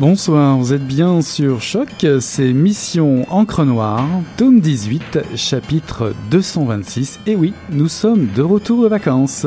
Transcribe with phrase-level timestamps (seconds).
[0.00, 7.20] Bonsoir, vous êtes bien sur Choc, c'est Mission Encre Noire, tome 18, chapitre 226.
[7.26, 9.44] Et oui, nous sommes de retour de vacances.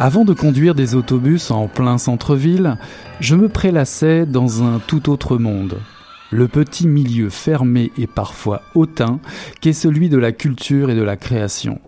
[0.00, 2.78] Avant de conduire des autobus en plein centre-ville,
[3.18, 5.80] je me prélassais dans un tout autre monde.
[6.30, 9.18] Le petit milieu fermé et parfois hautain
[9.60, 11.80] qu'est celui de la culture et de la création.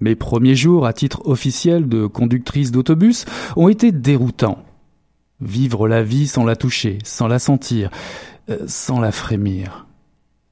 [0.00, 4.64] Mes premiers jours à titre officiel de conductrice d'autobus ont été déroutants.
[5.42, 7.90] Vivre la vie sans la toucher, sans la sentir,
[8.48, 9.86] euh, sans la frémir.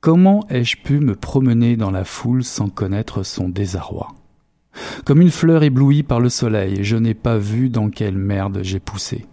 [0.02, 4.19] Comment ai-je pu me promener dans la foule sans connaître son désarroi?
[5.04, 8.80] Comme une fleur éblouie par le soleil, je n'ai pas vu dans quelle merde j'ai
[8.80, 9.26] poussé.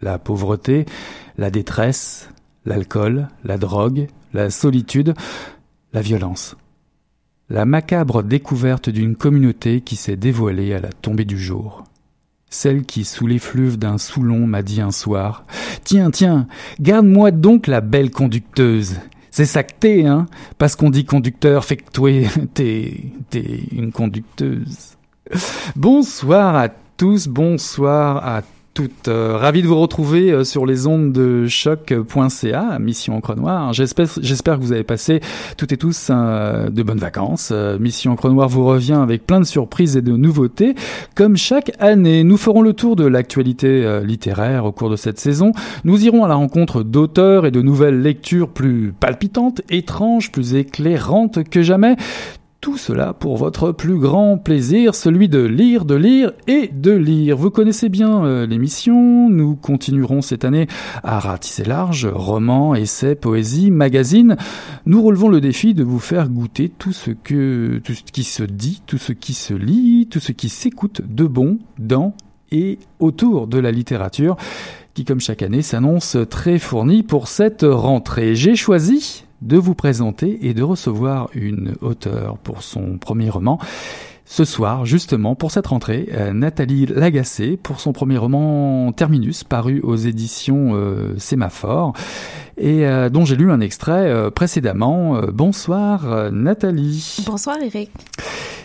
[0.00, 0.84] La pauvreté,
[1.38, 2.28] la détresse,
[2.64, 5.14] l'alcool, la drogue, la solitude,
[5.92, 6.56] la violence.
[7.48, 11.84] La macabre découverte d'une communauté qui s'est dévoilée à la tombée du jour.
[12.50, 15.44] Celle qui, sous l'effluve d'un soulon, m'a dit un soir
[15.84, 16.48] Tiens, tiens,
[16.80, 18.96] garde-moi donc la belle conducteuse.
[19.36, 20.24] C'est ça que t'es, hein
[20.56, 22.10] Parce qu'on dit conducteur, fait que toi,
[22.54, 24.96] t'es, t'es une conducteuse.
[25.76, 28.40] Bonsoir à tous, bonsoir à
[28.76, 29.08] toutes.
[29.08, 33.72] Euh, ravi de vous retrouver euh, sur les ondes de choc.ca, Mission Encre Noire.
[33.72, 35.20] J'espère, j'espère que vous avez passé
[35.56, 37.54] toutes et tous euh, de bonnes vacances.
[37.80, 40.74] Mission Encre Noire vous revient avec plein de surprises et de nouveautés.
[41.14, 45.52] Comme chaque année, nous ferons le tour de l'actualité littéraire au cours de cette saison.
[45.84, 51.44] Nous irons à la rencontre d'auteurs et de nouvelles lectures plus palpitantes, étranges, plus éclairantes
[51.44, 51.96] que jamais.
[52.66, 57.36] Tout cela pour votre plus grand plaisir, celui de lire, de lire et de lire.
[57.36, 60.66] Vous connaissez bien euh, l'émission, nous continuerons cette année
[61.04, 64.36] à ratisser large, romans, essais, poésie, magazines.
[64.84, 68.42] Nous relevons le défi de vous faire goûter tout ce que, tout ce qui se
[68.42, 72.14] dit, tout ce qui se lit, tout ce qui s'écoute de bon dans
[72.50, 74.36] et autour de la littérature
[74.92, 78.34] qui, comme chaque année, s'annonce très fournie pour cette rentrée.
[78.34, 83.58] J'ai choisi de vous présenter et de recevoir une auteure pour son premier roman.
[84.28, 89.80] Ce soir, justement, pour cette rentrée, euh, Nathalie Lagacé, pour son premier roman Terminus, paru
[89.82, 91.92] aux éditions euh, Sémaphore,
[92.58, 95.20] et euh, dont j'ai lu un extrait précédemment.
[95.32, 97.24] bonsoir Nathalie.
[97.26, 97.90] Bonsoir Eric.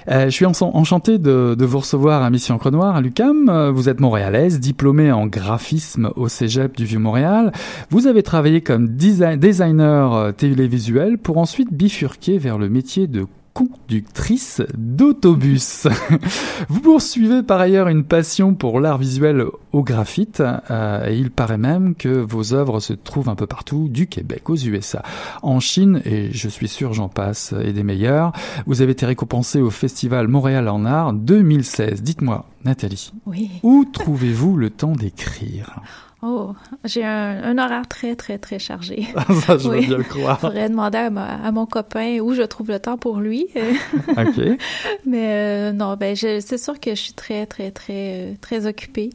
[0.08, 3.70] je suis enchanté de, de, vous recevoir à Mission Encre Noire à l'UCAM.
[3.74, 7.52] Vous êtes montréalaise, diplômée en graphisme au Cégep du Vieux-Montréal.
[7.90, 15.88] Vous avez travaillé comme designer télévisuel pour ensuite bifurquer vers le métier de conductrice d'autobus.
[16.70, 21.58] Vous poursuivez par ailleurs une passion pour l'art visuel au graphite euh, et il paraît
[21.58, 25.04] même que vos œuvres se trouvent un peu partout du Québec aux USA,
[25.42, 28.32] en Chine et je suis sûr j'en passe et des meilleurs.
[28.66, 32.02] Vous avez été récompensé au festival Montréal en art 2016.
[32.04, 33.50] Dites-moi Nathalie, oui.
[33.64, 35.82] où trouvez-vous le temps d'écrire?
[36.24, 36.54] Oh,
[36.84, 39.08] j'ai un, horaire très, très, très chargé.
[39.46, 40.38] Ça, je veux bien le croire.
[40.38, 43.48] Il faudrait demander à, mon copain où je trouve le temps pour lui.
[44.10, 44.58] OK.
[45.06, 49.10] mais euh, non, ben, c'est sûr que je suis très, très, très, très occupée.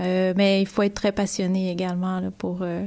[0.00, 2.84] Euh, mais il faut être très passionné également là, pour, euh,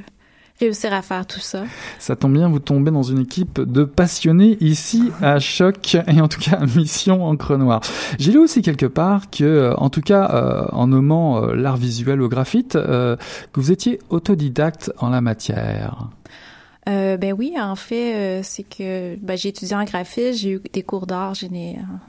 [0.59, 1.63] réussir à faire tout ça.
[1.99, 6.27] Ça tombe bien, vous tombez dans une équipe de passionnés ici à Choc et en
[6.27, 7.81] tout cas à Mission Encre Noire.
[8.19, 11.77] J'ai lu aussi quelque part que, euh, en tout cas, euh, en nommant euh, l'art
[11.77, 13.17] visuel au graphite, que
[13.55, 16.09] vous étiez autodidacte en la matière.
[16.85, 21.07] ben oui, en fait, c'est que ben, j'ai étudié en graphisme, j'ai eu des cours
[21.07, 21.33] d'art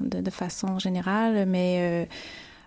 [0.00, 2.04] de, de, façon générale, mais euh,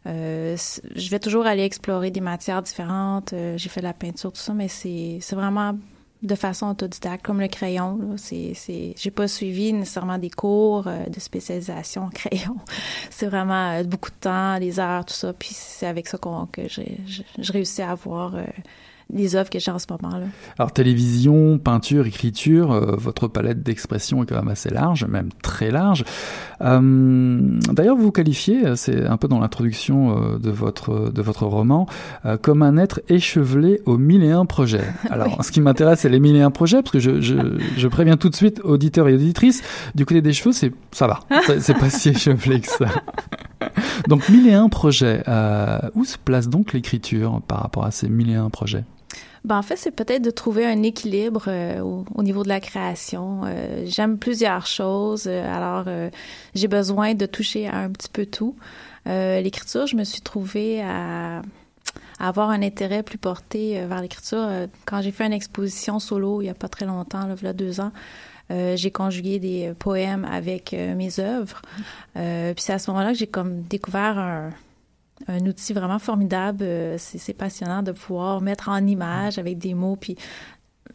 [0.09, 3.33] je vais toujours aller explorer des matières différentes.
[3.33, 5.77] Euh, j'ai fait de la peinture, tout ça, mais c'est vraiment
[6.21, 8.15] de façon autodidacte, comme le crayon.
[8.17, 8.53] C'est,
[8.97, 12.57] j'ai pas suivi nécessairement des cours euh, de spécialisation en crayon.
[13.09, 15.33] c'est vraiment beaucoup de temps, les heures, tout ça.
[15.33, 16.17] Puis c'est avec ça
[16.51, 18.35] que j'ai, je, réussis à avoir
[19.13, 20.17] les œuvres que j'ai en ce moment.
[20.17, 20.25] Là.
[20.57, 25.71] Alors télévision, peinture, écriture, euh, votre palette d'expression est quand même assez large, même très
[25.71, 26.06] large.
[26.61, 26.79] Euh,
[27.71, 31.88] D'ailleurs, vous vous qualifiez, euh, c'est un peu dans l'introduction de votre de votre roman,
[32.25, 34.83] euh, comme un être échevelé aux mille et un projets.
[35.09, 37.35] Alors, ce qui m'intéresse, c'est les mille et un projets, parce que je, je,
[37.77, 39.63] je, préviens tout de suite auditeurs et auditrices,
[39.95, 41.19] du côté des cheveux, c'est ça va,
[41.59, 42.88] c'est pas si échevelé que ça.
[44.07, 45.23] donc mille et un projets.
[45.95, 48.83] où se place donc l'écriture par rapport à ces mille et un projets?
[49.45, 53.41] Ben, en fait, c'est peut-être de trouver un équilibre euh, au, niveau de la création.
[53.45, 55.86] Euh, j'aime plusieurs choses, euh, alors
[56.56, 58.56] j'ai besoin de toucher à un petit peu tout.
[59.06, 61.41] l'écriture, je me suis trouvée à,
[62.19, 64.47] avoir un intérêt plus porté vers l'écriture.
[64.86, 67.92] quand j'ai fait une exposition solo il y a pas très longtemps, là, deux ans,
[68.50, 71.62] j'ai conjugué des poèmes avec mes œuvres.
[72.13, 74.50] puis c'est à ce moment-là que j'ai comme découvert un,
[75.29, 76.63] un outil vraiment formidable.
[76.63, 80.15] Euh, c'est passionnant de pouvoir mettre en image avec des mots, puis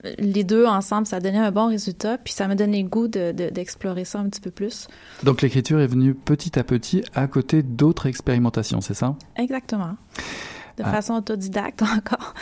[0.05, 2.89] euh, les deux ensemble, ça a donné un bon résultat, puis ça m'a donné le
[2.89, 4.89] goût d'explorer de, ça un petit peu plus.
[5.23, 9.17] Donc l'écriture est venue petit à petit à côté d'autres expérimentations, c'est ça?
[9.37, 9.97] Exactement
[10.77, 10.91] de ah.
[10.91, 12.35] façon autodidacte encore.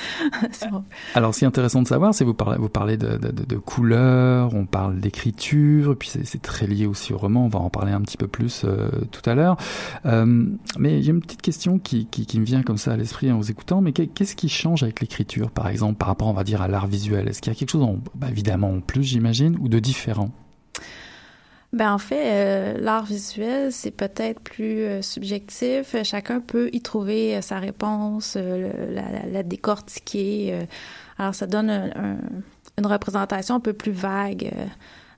[1.14, 3.56] Alors, ce qui est intéressant de savoir, c'est vous parlez, vous parlez de, de, de
[3.56, 7.44] couleurs, on parle d'écriture, puis c'est très lié aussi au roman.
[7.44, 9.56] On va en parler un petit peu plus euh, tout à l'heure.
[10.06, 10.46] Euh,
[10.79, 13.37] mais j'ai une petite question qui, qui, qui, me vient comme ça à l'esprit en
[13.37, 13.81] vous écoutant.
[13.81, 16.87] Mais qu'est-ce qui change avec l'écriture, par exemple, par rapport, on va dire, à l'art
[16.87, 17.29] visuel?
[17.29, 20.31] Est-ce qu'il y a quelque chose, en, bah, évidemment, en plus, j'imagine, ou de différent?
[21.72, 25.96] Ben en fait, euh, l'art visuel, c'est peut-être plus euh, subjectif.
[26.02, 30.66] Chacun peut y trouver euh, sa réponse, la, la, décortiquer.
[31.19, 31.92] alors, ça donne
[32.78, 34.52] une représentation un peu plus vague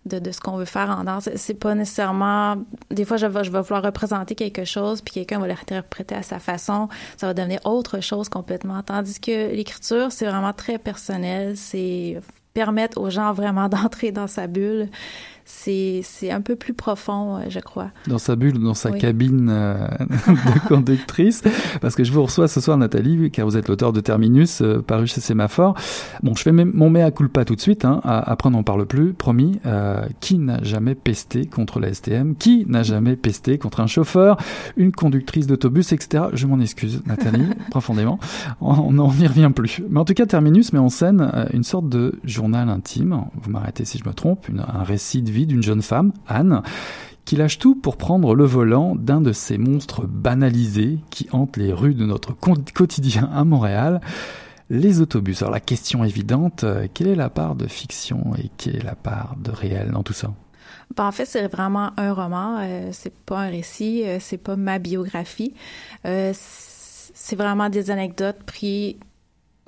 [0.06, 1.22] de, de ce qu'on veut faire en art.
[1.34, 2.56] C'est pas nécessairement...
[2.90, 6.22] Des fois, je vais, je vais vouloir représenter quelque chose, puis quelqu'un va l'interpréter à
[6.22, 6.88] sa façon.
[7.16, 8.80] Ça va devenir autre chose complètement.
[8.82, 11.56] Tandis que l'écriture, c'est vraiment très personnel.
[11.56, 12.20] C'est
[12.52, 14.88] permettre aux gens vraiment d'entrer dans sa bulle
[15.44, 17.90] c'est un peu plus profond, euh, je crois.
[18.06, 21.42] Dans sa bulle, dans sa cabine euh, de conductrice,
[21.80, 24.82] parce que je vous reçois ce soir, Nathalie, car vous êtes l'auteur de Terminus, euh,
[24.82, 25.74] paru chez Sémaphore.
[26.22, 29.12] Bon, je fais mon mea culpa tout de suite, hein, après on n'en parle plus,
[29.12, 29.60] promis.
[30.20, 34.36] qui n'a jamais pesté contre la STM Qui n'a jamais pesté contre un chauffeur,
[34.76, 36.24] une conductrice d'autobus, etc.
[36.32, 38.18] Je m'en excuse, Nathalie, profondément.
[38.60, 39.82] On n'y revient plus.
[39.90, 43.84] Mais en tout cas, Terminus met en scène une sorte de journal intime, vous m'arrêtez
[43.84, 46.62] si je me trompe, un récit de vie d'une jeune femme, Anne,
[47.24, 51.72] qui lâche tout pour prendre le volant d'un de ces monstres banalisés qui hantent les
[51.72, 54.00] rues de notre quotidien à Montréal,
[54.70, 55.42] les autobus.
[55.42, 58.94] Alors la question évidente, euh, quelle est la part de fiction et quelle est la
[58.94, 60.32] part de réel dans tout ça?
[60.96, 62.58] Ben, en fait, c'est vraiment un roman.
[62.60, 64.04] Euh, c'est pas un récit.
[64.06, 65.54] Euh, c'est pas ma biographie.
[66.04, 68.96] c'est vraiment des anecdotes prises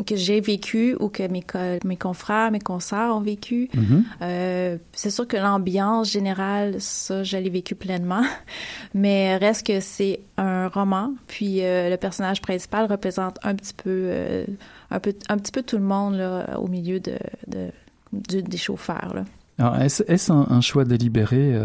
[0.05, 1.45] que j'ai vécu ou que mes,
[1.85, 3.71] mes confrères, mes consoeurs ont vécu.
[3.75, 4.03] Mm-hmm.
[4.23, 8.23] euh, c'est sûr que l'ambiance générale, ça, je l'ai vécu pleinement.
[8.95, 13.91] Mais reste que c'est un roman, puis euh, le personnage principal représente un petit peu,
[13.91, 14.45] euh,
[14.91, 17.71] un peu, un petit peu tout le monde là, au milieu de, de,
[18.13, 19.13] des chauffeurs.
[19.15, 19.25] Là.
[19.59, 21.59] Alors, est-ce, est un, un, choix délibéré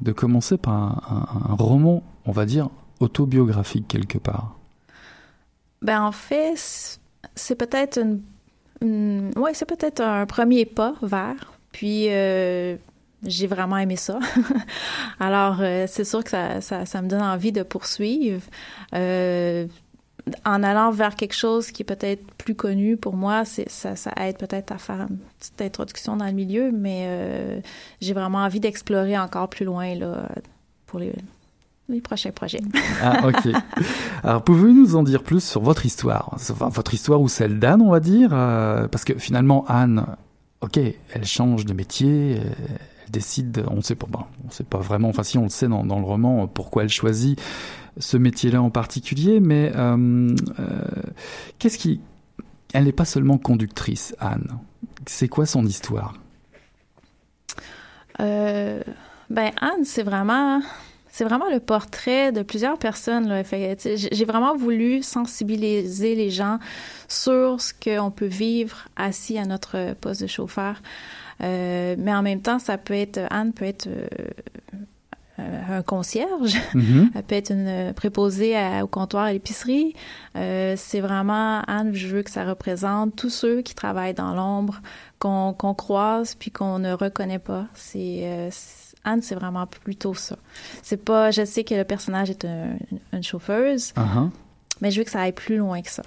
[0.00, 2.68] de commencer par un, un, un roman, on va dire,
[3.00, 4.54] autobiographique quelque part?
[5.82, 7.00] Ben, en fait,
[7.34, 7.98] c'est peut-être
[8.80, 11.52] une, ouais, c'est peut-être un premier pas vers.
[11.72, 12.76] Puis euh,
[13.24, 14.18] j'ai vraiment aimé ça.
[15.20, 18.42] Alors, c'est sûr que ça, ça, ça, me donne envie de poursuivre.
[18.94, 19.66] Euh,
[20.44, 24.12] en allant vers quelque chose qui est peut-être plus connu pour moi, c'est ça, ça
[24.20, 27.60] aide peut-être à faire une petite introduction dans le milieu, mais euh,
[28.00, 30.28] j'ai vraiment envie d'explorer encore plus loin là,
[30.86, 31.12] pour les,
[31.88, 32.60] les prochains projets.
[33.02, 33.52] Ah, ok.
[34.22, 36.36] Alors, pouvez-vous nous en dire plus sur votre histoire?
[36.38, 40.06] Votre histoire ou celle d'Anne, on va dire euh, Parce que finalement, Anne,
[40.62, 40.78] ok,
[41.12, 42.50] elle change de métier, euh,
[43.04, 45.48] elle décide, on ne sait pas, bon, on sait pas vraiment, enfin si on le
[45.50, 47.40] sait dans, dans le roman, pourquoi elle choisit
[47.98, 50.84] ce métier-là en particulier, mais euh, euh,
[51.58, 52.00] qu'est-ce qui...
[52.72, 54.58] Elle n'est pas seulement conductrice, Anne.
[55.04, 56.14] C'est quoi son histoire?
[58.18, 60.62] Ben Anne, c'est vraiment
[61.12, 63.44] c'est vraiment le portrait de plusieurs personnes.
[63.84, 66.58] J'ai vraiment voulu sensibiliser les gens
[67.06, 70.76] sur ce qu'on peut vivre assis à notre poste de chauffeur.
[71.42, 74.08] Euh, mais en même temps, ça peut être Anne peut être euh,
[75.68, 77.10] un concierge, mm-hmm.
[77.14, 79.94] elle peut être une préposée au comptoir à l'épicerie.
[80.36, 84.80] Euh, c'est vraiment Anne, je veux que ça représente tous ceux qui travaillent dans l'ombre,
[85.18, 87.66] qu'on croise puis qu'on ne reconnaît pas.
[87.74, 88.50] C'est
[89.04, 90.36] Anne, c'est vraiment plutôt ça.
[90.82, 94.30] C'est pas, je sais que le personnage est une chauffeuse, uh-huh.
[94.80, 96.02] mais je veux que ça aille plus loin que ça.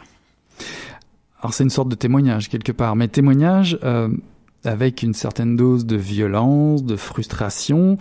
[1.39, 3.79] Alors c'est une sorte de témoignage quelque part, mais témoignage
[4.63, 7.97] avec une certaine dose de violence, de frustration.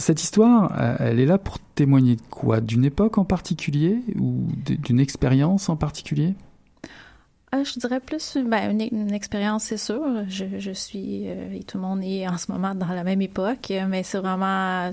[0.00, 2.60] Cette histoire, euh, elle est là pour témoigner de quoi?
[2.60, 3.98] D'une époque en particulier?
[4.16, 6.36] Ou d'une expérience en particulier?
[7.54, 10.02] Euh, je dirais plus ben, une, expérience, c'est sûr.
[10.28, 13.72] Je, suis euh, et tout le monde est en ce moment dans la même époque,
[13.88, 14.90] mais c'est vraiment.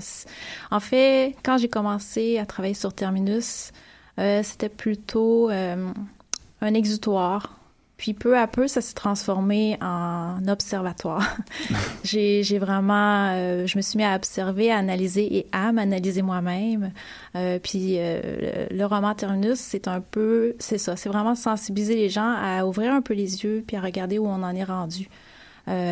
[0.70, 3.72] En fait, quand j'ai commencé à travailler sur Terminus,
[4.16, 7.55] c'était plutôt un exutoire
[7.96, 11.36] puis peu à peu, ça s'est transformé en observatoire.
[12.04, 16.92] j'ai, vraiment, euh, je me suis mis à observer, à analyser et à m'analyser moi-même.
[17.36, 22.10] Euh, puis euh, le, roman Terminus, c'est un peu, c'est ça, c'est vraiment sensibiliser les
[22.10, 25.08] gens à ouvrir un peu les yeux puis à regarder où on en est rendu.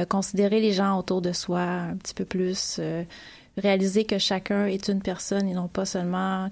[0.08, 2.80] considérer les gens autour de soi un petit peu plus,
[3.56, 6.50] réaliser que chacun est une personne et non pas seulement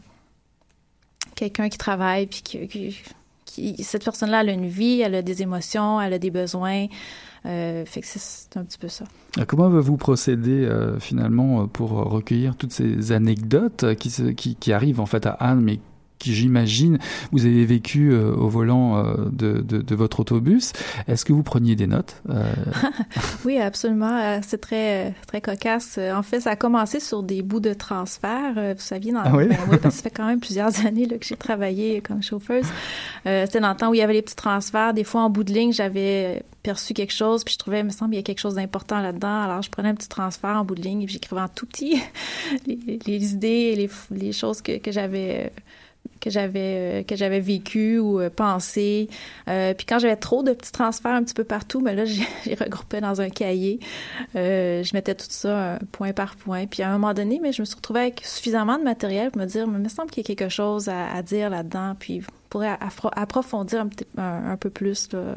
[1.36, 3.02] quelqu'un qui travaille puis qui
[3.82, 6.86] cette personne-là, elle a une vie, elle a des émotions, elle a des besoins.
[7.44, 9.04] Euh, fait que c'est un petit peu ça.
[9.48, 15.32] Comment avez-vous procédé euh, finalement pour recueillir toutes ces anecdotes qui, arrivent en fait à
[15.32, 15.80] Anne, mais
[16.22, 16.98] qui j'imagine
[17.32, 20.72] vous avez vécu euh, au volant euh, de, de, de, votre autobus.
[21.08, 22.44] Est-ce que vous preniez des notes euh?
[23.44, 24.40] Oui, absolument.
[24.42, 25.98] C'est très très cocasse.
[25.98, 28.54] En fait, ça a commencé sur des bouts de transfert.
[28.54, 29.48] Vous saviez, dans, ah oui?
[29.48, 32.66] Ben parce que ça fait quand même plusieurs années là, que j'ai travaillé comme chauffeuse.
[33.24, 34.94] C'était dans le temps où il y avait les petits transferts.
[34.94, 37.90] Des fois, en bout de ligne, j'avais perçu quelque chose, puis je trouvais, il me
[37.90, 39.42] semble, qu'il y a quelque chose d'important là-dedans.
[39.42, 42.00] Alors, je prenais un petit transfert en bout de ligne et j'écrivais en tout petit
[42.66, 45.52] les, les idées, les, les choses que, que j'avais
[46.22, 49.08] que j'avais euh, que j'avais vécu ou euh, pensé.
[49.48, 52.04] Euh, puis quand j'avais trop de petits transferts un petit peu partout, mais là
[52.44, 53.80] j'ai regroupé dans un cahier.
[54.34, 56.66] je mettais tout ça point par point.
[56.66, 59.42] Puis à un moment donné, mais je me suis retrouvée avec suffisamment de matériel pour
[59.42, 61.94] me dire, mais il me semble qu'il y a quelque chose à, dire là-dedans.
[61.98, 62.76] Puis pourrait
[63.16, 65.08] approfondir un, petit, un, peu plus.
[65.12, 65.36] Là.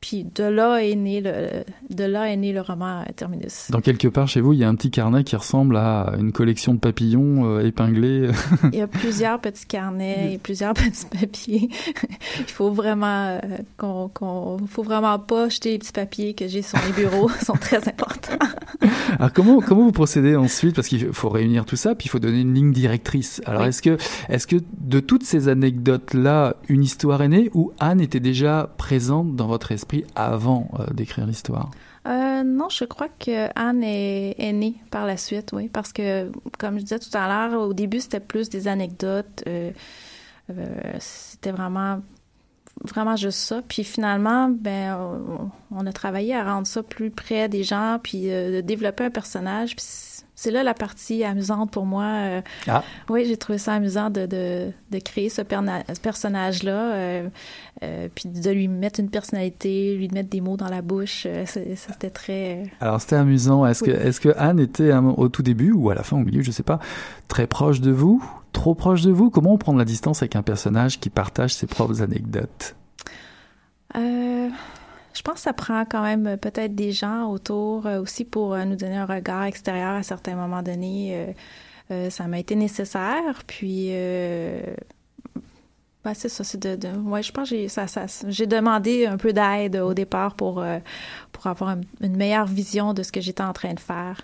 [0.00, 3.68] Puis de là est né le, de là est né le roman Terminus.
[3.70, 6.30] Dans quelque part chez vous, il y a un petit carnet qui ressemble à une
[6.30, 8.30] collection de papillons euh, épinglés.
[8.72, 11.68] il y a plusieurs petits carnets et plusieurs petits papiers.
[12.38, 13.40] il faut vraiment euh,
[13.76, 17.44] qu'on, qu'on, faut vraiment pas jeter les petits papiers que j'ai sur les bureaux, ils
[17.44, 18.38] sont très importants.
[19.18, 20.76] Alors comment comment vous procédez ensuite?
[20.76, 23.42] Parce qu'il faut réunir tout ça puis il faut donner une ligne directrice.
[23.46, 23.96] Alors est-ce que
[24.28, 28.70] est-ce que de toutes ces anecdotes là, une histoire est née ou Anne était déjà
[28.78, 31.70] présente dans votre esprit avant euh, d'écrire l'histoire?
[32.06, 36.78] Euh, non, je crois que Anne est, née par la suite, oui, parce que, comme
[36.78, 39.44] je disais tout à l'heure, au début, c'était plus des anecdotes.
[39.46, 39.70] Euh,
[40.98, 42.00] c'était vraiment
[42.84, 43.60] vraiment juste ça.
[43.66, 48.60] Puis finalement, ben, on, a travaillé à rendre ça plus près des gens, puis de
[48.60, 49.74] développer un personnage.
[49.74, 49.84] Puis
[50.38, 52.04] c'est là la partie amusante pour moi.
[52.04, 52.84] Euh, ah.
[53.08, 57.28] Oui, j'ai trouvé ça amusant de, de, de créer ce, personnage-là, euh,
[57.82, 61.26] euh, puis de lui mettre une personnalité, lui mettre des mots dans la bouche.
[61.46, 62.64] c'était très.
[62.80, 63.66] Alors c'était amusant.
[63.66, 66.42] Est-ce que est-ce que Anne était au tout début ou à la fin, au milieu,
[66.42, 66.78] je sais pas,
[67.28, 69.30] très proche de vous, trop proche de vous?
[69.30, 72.74] Comment prendre la distance avec un personnage qui partage ses propres anecdotes?
[73.96, 74.48] Euh,
[75.18, 78.54] je pense que ça prend quand même euh, peut-être des gens autour euh, aussi pour
[78.54, 81.34] euh, nous donner un regard extérieur à certains moments donnés.
[82.10, 83.42] ça m'a été nécessaire.
[83.46, 83.90] Puis,
[86.14, 87.56] C'est ça, c'est de, ouais, je pense que
[88.28, 90.78] j'ai, demandé un peu d'aide au départ pour, euh,
[91.32, 94.22] pour avoir une meilleure vision de ce que j'étais en train de faire.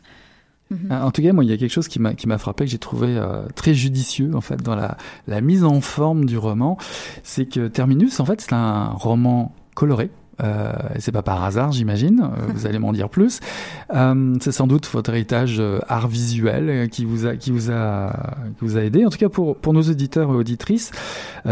[0.70, 0.92] Mhm.
[0.92, 2.70] En tout cas, moi, il y a quelque chose qui m'a qui m'a frappé que
[2.70, 6.78] j'ai trouvé euh, très judicieux en fait dans la la mise en forme du roman,
[7.22, 10.10] c'est que Terminus, en fait, c'est un roman coloré
[10.42, 12.20] euh, c'est pas par hasard, j'imagine.
[12.22, 13.40] Euh, vous allez m'en dire plus.
[13.94, 18.12] Euh, c'est sans doute votre héritage euh, art visuel qui vous a qui vous a
[18.58, 19.04] qui vous a aidé.
[19.04, 20.90] En tout cas pour pour nos auditeurs et auditrices,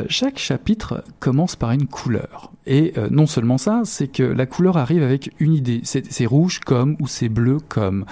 [0.08, 2.52] chaque chapitre commence par une couleur.
[2.66, 5.80] Et non seulement ça, c'est que la couleur arrive avec une idée.
[5.84, 8.04] C'est rouge comme ou c'est bleu comme.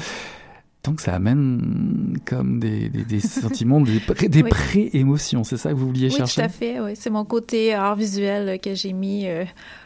[0.85, 5.45] Donc ça amène comme des, des, des sentiments, des, des pré-émotions.
[5.45, 6.43] C'est ça que vous vouliez chercher?
[6.43, 6.81] Oui, tout à fait.
[6.81, 6.93] Oui.
[6.95, 9.27] C'est mon côté art visuel que j'ai mis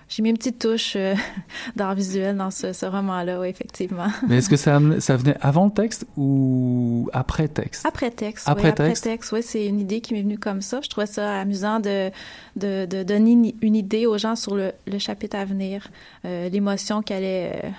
[0.08, 1.14] j'ai mis une petite touche euh,
[1.76, 4.06] d'art visuel dans ce, ce roman-là, oui, effectivement.
[4.28, 7.86] Mais est-ce que ça, ça venait avant le texte ou après texte?
[7.86, 8.74] Après texte, après oui.
[8.74, 9.06] Texte.
[9.06, 9.42] Après texte, oui.
[9.42, 10.80] C'est une idée qui m'est venue comme ça.
[10.82, 12.10] Je trouvais ça amusant de,
[12.56, 15.88] de, de donner une idée aux gens sur le, le chapitre à venir,
[16.24, 17.72] euh, l'émotion qu'allait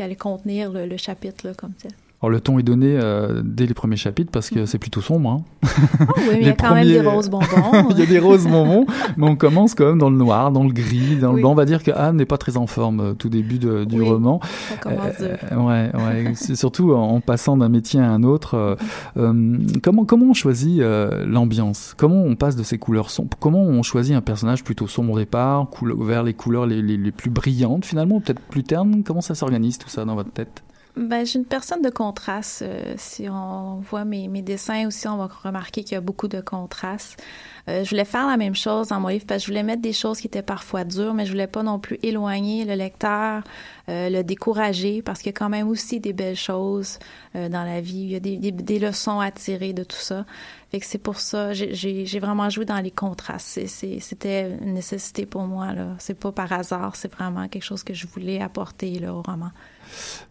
[0.00, 1.88] euh, contenir le, le chapitre, là, comme ça.
[2.20, 4.66] Alors le ton est donné euh, dès les premiers chapitres parce que mhm.
[4.66, 5.30] c'est plutôt sombre.
[5.30, 5.68] Hein.
[6.00, 7.46] Oh oui, mais il y a quand même des roses bonbons.
[7.90, 10.64] il y a des roses bonbons, mais on commence quand même dans le noir, dans
[10.64, 11.52] le gris, dans le blanc.
[11.52, 14.00] On va dire que Anne n'est pas très en forme euh, tout début de, du
[14.00, 14.40] oui, roman.
[14.42, 16.32] Ça commence euh, ouais, ouais.
[16.34, 18.76] c'est surtout en passant d'un métier à un autre.
[19.16, 20.82] Euh, comment comment on choisit
[21.24, 21.94] l'ambiance?
[21.96, 23.36] Comment on passe de ces couleurs sombres?
[23.38, 25.68] Comment on choisit un personnage plutôt sombre au départ,
[26.00, 29.04] vers les couleurs les, les, les plus brillantes finalement, peut-être plus ternes?
[29.04, 30.64] Comment ça s'organise tout ça dans votre tête?
[30.98, 32.62] Ben, j'ai une personne de contraste.
[32.62, 36.40] Euh, si on voit mes, dessins aussi, on va remarquer qu'il y a beaucoup de
[36.40, 37.22] contraste.
[37.68, 39.80] Euh, je voulais faire la même chose dans mon livre parce que je voulais mettre
[39.80, 43.44] des choses qui étaient parfois dures, mais je voulais pas non plus éloigner le lecteur,
[43.88, 46.98] euh, le décourager parce qu'il y a quand même aussi des belles choses
[47.34, 48.00] dans la vie.
[48.00, 50.24] Il y a des, leçons à tirer de tout ça.
[50.72, 53.66] Fait que c'est pour ça, j'ai vraiment joué dans les contrastes.
[53.66, 55.68] C'était une nécessité pour moi.
[55.98, 59.50] C'est pas par hasard, c'est vraiment quelque chose que je voulais apporter là, au roman.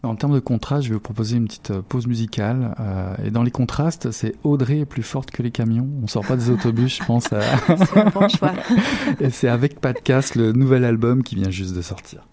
[0.03, 2.75] En termes de contraste, je vais vous proposer une petite euh, pause musicale.
[2.79, 5.87] Euh, et dans les contrastes, c'est Audrey est plus forte que les camions.
[6.03, 7.31] On sort pas des autobus, je pense.
[7.33, 7.41] À...
[7.67, 8.53] c'est un bon choix.
[9.19, 12.27] et c'est avec Pat Cass, le nouvel album qui vient juste de sortir.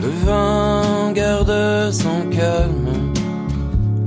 [0.00, 3.12] Le vent garde son calme,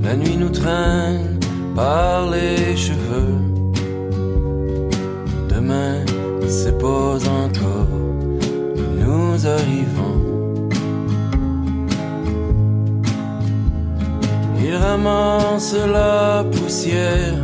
[0.02, 1.38] la nuit nous traîne
[1.74, 3.47] par les cheveux.
[15.58, 17.34] La poussière,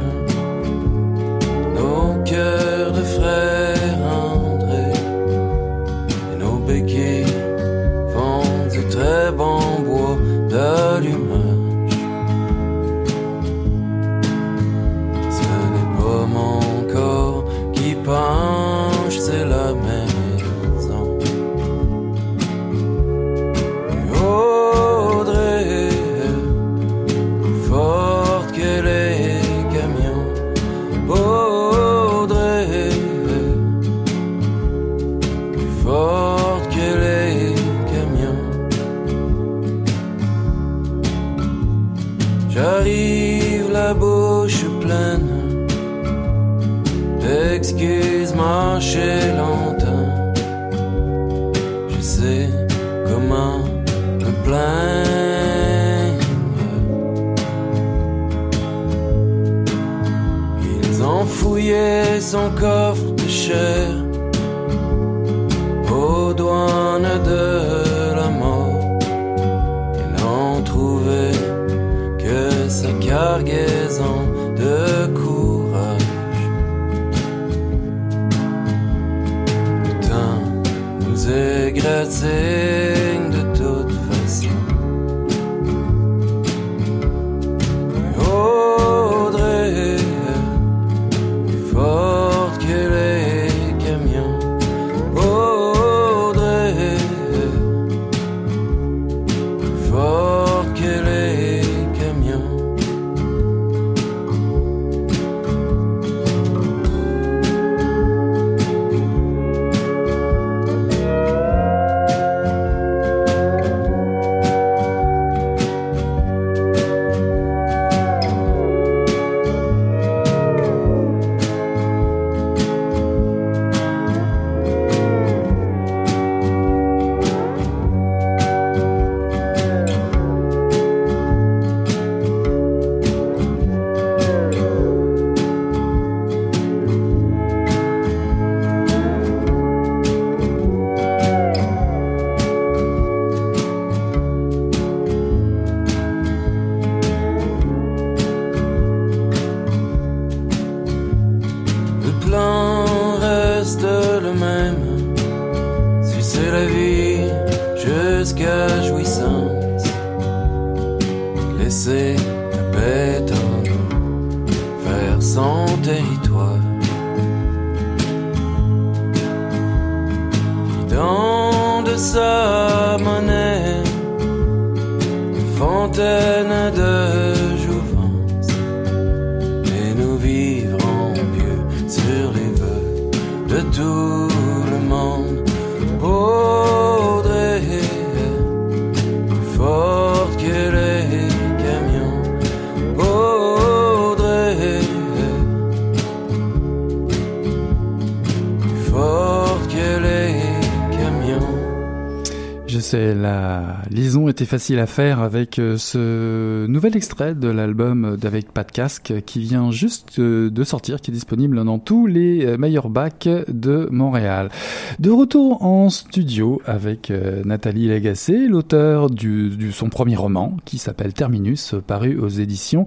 [202.84, 208.52] Sais, la liaison était facile à faire avec euh, ce nouvel extrait de l'album d'Avec
[208.52, 212.44] Pas de Casque qui vient juste euh, de sortir, qui est disponible dans tous les
[212.44, 214.50] euh, meilleurs bacs de Montréal.
[214.98, 217.10] De retour en studio avec
[217.46, 222.84] Nathalie Lagacé, l'auteur du, du son premier roman qui s'appelle Terminus, paru aux éditions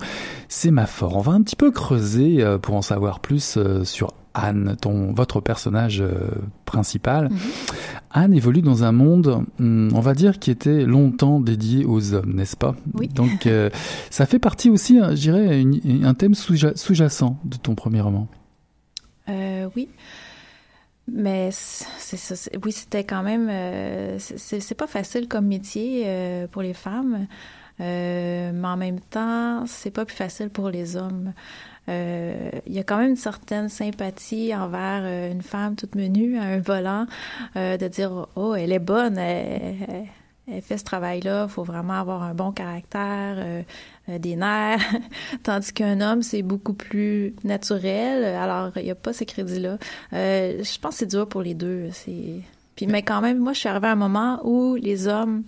[0.47, 1.17] Sémaphore.
[1.17, 4.77] On va un petit peu creuser pour en savoir plus sur Anne,
[5.15, 6.03] votre personnage
[6.65, 7.29] principal.
[8.19, 12.33] Anne évolue dans un monde, hum, on va dire, qui était longtemps dédié aux hommes,
[12.33, 12.75] n'est-ce pas?
[12.93, 13.07] Oui.
[13.09, 13.69] Donc, euh,
[14.09, 18.01] ça fait partie aussi, hein, je dirais, une- un thème sous- sous-jacent de ton premier
[18.01, 18.27] roman.
[19.29, 19.89] Euh, oui.
[21.11, 23.47] Mais c'est Oui, c'était quand même.
[23.49, 27.27] euh, c'est- pas facile comme métier euh, pour les femmes.
[27.79, 31.33] Mais en même temps, c'est pas plus facile pour les hommes.
[31.89, 36.37] Euh, Il y a quand même une certaine sympathie envers euh, une femme toute menue
[36.37, 37.05] à un volant,
[37.55, 39.75] euh, de dire oh elle est bonne, elle,
[40.47, 43.61] elle- fait ce travail-là, il faut vraiment avoir un bon caractère, euh,
[44.07, 44.81] euh, des nerfs,
[45.43, 48.23] tandis qu'un homme c'est beaucoup plus naturel.
[48.23, 49.77] Alors il n'y a pas ces crédits-là.
[50.13, 51.89] Euh, je pense que c'est dur pour les deux.
[52.75, 55.43] Puis mais quand même, moi je suis arrivée à un moment où les hommes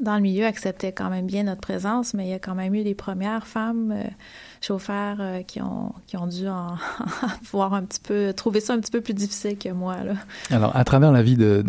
[0.00, 2.74] dans le milieu acceptaient quand même bien notre présence, mais il y a quand même
[2.74, 4.08] eu des premières femmes euh,
[4.60, 6.76] chauffeurs euh, qui ont qui ont dû en
[7.52, 10.14] voir un petit peu trouver ça un petit peu plus difficile que moi là.
[10.50, 11.64] Alors, à travers la vie de-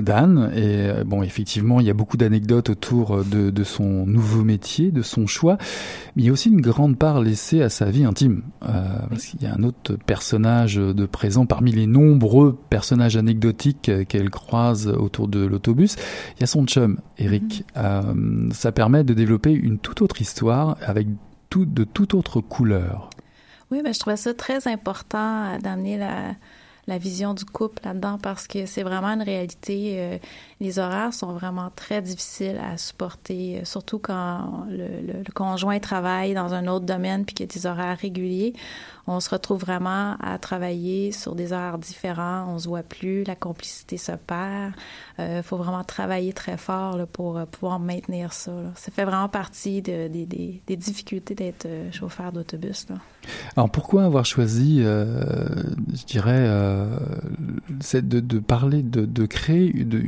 [0.00, 4.42] d'Anne, et euh, bon, effectivement, il y a beaucoup d'anecdotes autour de, de son nouveau
[4.44, 5.58] métier, de son choix,
[6.16, 8.68] mais il y a aussi une grande part laissée à sa vie intime, euh,
[9.08, 14.04] parce qu'il y a un autre personnage de présent parmi les nombreux personnages anecdotiques euh,
[14.04, 15.96] qu'elle croise autour de l'autobus.
[16.36, 17.64] Il y a son chum, Eric.
[17.76, 18.02] Euh,
[18.52, 21.06] ça permet de développer une toute autre histoire avec
[21.58, 23.10] de toute autre couleur.
[23.70, 26.34] Oui, mais je trouvais ça très important euh, d'amener la,
[26.90, 29.94] la vision du couple là-dedans parce que c'est vraiment une réalité.
[29.98, 30.18] euh,
[30.60, 36.52] les horaires sont vraiment très difficiles à supporter, euh, surtout quand le, conjoint travaille dans
[36.52, 38.52] un autre domaine puis qu'il y a des horaires réguliers.
[39.06, 42.44] On se retrouve vraiment à travailler sur des horaires différents.
[42.48, 44.72] On se voit plus, la complicité se perd.
[45.18, 48.52] Il faut vraiment travailler très fort pour euh, pouvoir maintenir ça.
[48.74, 52.86] Ça fait vraiment partie de- des- difficultés d'être euh, chauffeur d'autobus.
[53.56, 55.24] Alors pourquoi avoir choisi, euh,
[55.94, 56.86] je dirais, euh,
[57.94, 60.02] de, de parler, de, de créer, de,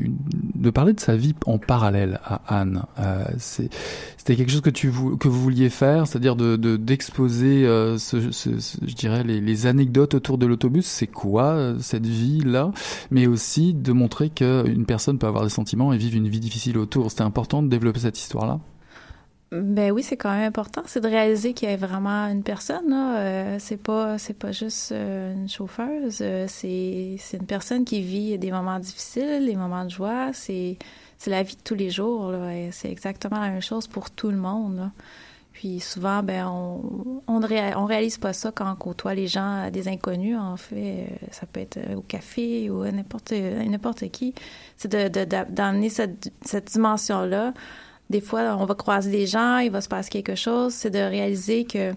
[0.54, 2.82] de parler de sa vie en parallèle à Anne.
[2.98, 7.98] Euh, C'était quelque chose que tu que vous vouliez faire, c'est-à-dire de de- d'exposer, euh,
[7.98, 10.86] ce, je dirais, les, les anecdotes autour de l'autobus.
[10.86, 12.72] C'est quoi cette vie-là
[13.10, 16.78] Mais aussi de montrer qu'une personne peut avoir des sentiments et vivre une vie difficile
[16.78, 17.10] autour.
[17.10, 18.60] C'était important de développer cette histoire-là?
[19.54, 22.88] Ben oui, c'est quand même important, c'est de réaliser qu'il y a vraiment une personne.
[22.88, 23.18] Là.
[23.18, 26.20] Euh, c'est pas, c'est pas juste euh, une chauffeuse.
[26.22, 30.30] euh, c'est, c'est une personne qui vit des moments difficiles, des moments de joie.
[30.32, 30.78] C'est,
[31.18, 32.30] c'est la vie de tous les jours.
[32.32, 34.76] Là, et c'est exactement la même chose pour tout le monde.
[34.76, 34.90] là.
[35.52, 39.86] Puis souvent, ben on, on on réalise pas ça quand on côtoie les gens, des
[39.86, 40.38] inconnus.
[40.38, 44.34] En fait, Euh, ça peut être euh, au café ou à n'importe n'importe qui.
[44.78, 47.52] C'est de, de- de- d'amener cette, cette dimension-là
[48.12, 50.72] des fois, on va croiser des gens, il va se passer quelque chose.
[50.74, 51.92] C'est de réaliser que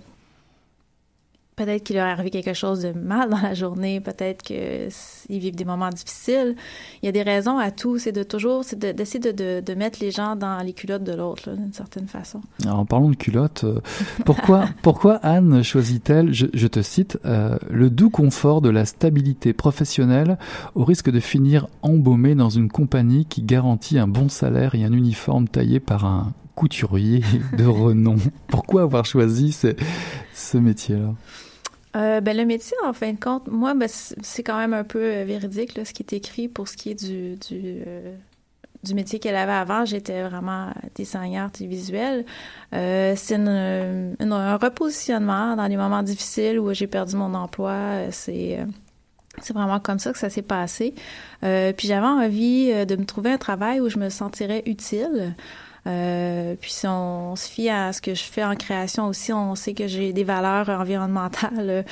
[1.55, 4.89] peut-être qu'il leur est arrivé quelque chose de mal dans la journée, peut-être qu'ils
[5.29, 6.55] vivent des moments difficiles.
[7.01, 7.97] Il y a des raisons à tout.
[7.97, 11.03] C'est de toujours, c'est de- d'essayer de, de, de mettre les gens dans les culottes
[11.03, 12.41] de l'autre, là, d'une certaine façon.
[12.63, 13.79] Alors, en parlant de culottes, euh,
[14.25, 19.53] pourquoi, pourquoi Anne choisit-elle, je, je te cite, euh, le doux confort de la stabilité
[19.53, 20.37] professionnelle
[20.75, 24.91] au risque de finir embaumée dans une compagnie qui garantit un bon salaire et un
[24.93, 27.21] uniforme taillé par un couturier
[27.57, 28.15] de renom
[28.47, 31.13] Pourquoi avoir choisi ce, métier-là?
[31.95, 34.99] Euh, ben, le métier, en fin de compte, moi, ben, c'est quand même un peu
[34.99, 38.15] euh, véridique, là, ce qui est écrit pour ce qui est du, du, euh,
[38.93, 39.85] métier qu'elle avait avant.
[39.85, 42.25] J'étais vraiment designer visuelle.
[42.73, 48.11] Euh, c'est un repositionnement dans les moments difficiles où j'ai perdu mon emploi.
[48.11, 48.59] C'est...
[49.53, 50.93] vraiment comme ça que ça s'est passé.
[51.41, 55.35] Puis j'avais envie de me trouver un travail où je me sentirais utile.
[55.87, 59.53] Euh, puis si on, se fie à ce que je fais en création aussi, on
[59.55, 61.85] sait que j'ai des valeurs environnementales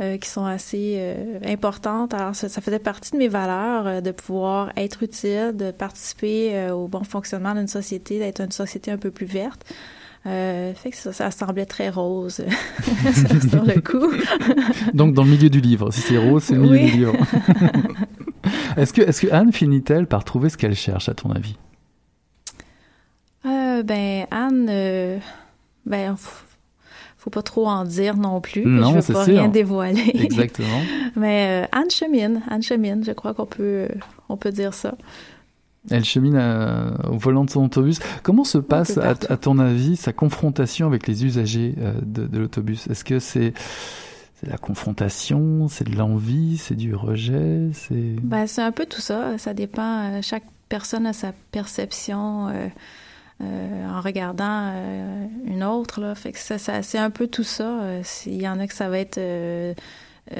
[0.00, 2.14] euh, qui sont assez euh, importantes.
[2.14, 7.04] Alors ça, faisait partie de mes valeurs de pouvoir être utile, de participer au bon
[7.04, 9.64] fonctionnement d'une société, d'être une société un peu plus verte.
[10.24, 12.36] fait que ça, ça, semblait très rose
[13.50, 14.10] sur le coup.
[14.94, 17.16] Donc dans le milieu du livre, si c'est rose, c'est le milieu du livre.
[18.78, 21.56] est-ce que, est-ce que Anne finit-elle par trouver ce qu'elle cherche, à ton avis?
[23.74, 25.18] Euh, ben, Anne, euh,
[25.86, 28.64] ben, faut, pas trop en dire non plus.
[28.66, 30.10] Non, je veux pas rien dévoiler.
[30.14, 30.80] Exactement.
[31.16, 33.88] Mais euh, Anne chemine, Anne chemine, je crois qu'on peut,
[34.28, 34.94] on peut dire ça.
[35.90, 36.38] Elle chemine
[37.10, 37.98] au volant de son autobus.
[38.22, 42.86] Comment se passe, à, ton avis, sa confrontation avec les usagers de, l'autobus?
[42.86, 43.52] Est-ce que c'est
[44.40, 48.16] c'est la confrontation, c'est de l'envie, c'est du rejet, c'est.
[48.22, 49.36] Ben, c'est un peu tout ça.
[49.36, 50.22] Ça dépend.
[50.22, 52.48] Chaque personne a sa perception.
[53.42, 56.00] Euh, en regardant euh, une autre.
[56.00, 56.14] Là.
[56.14, 57.80] Fait que c'est un peu tout ça.
[57.80, 59.20] Euh, il y en a que ça va être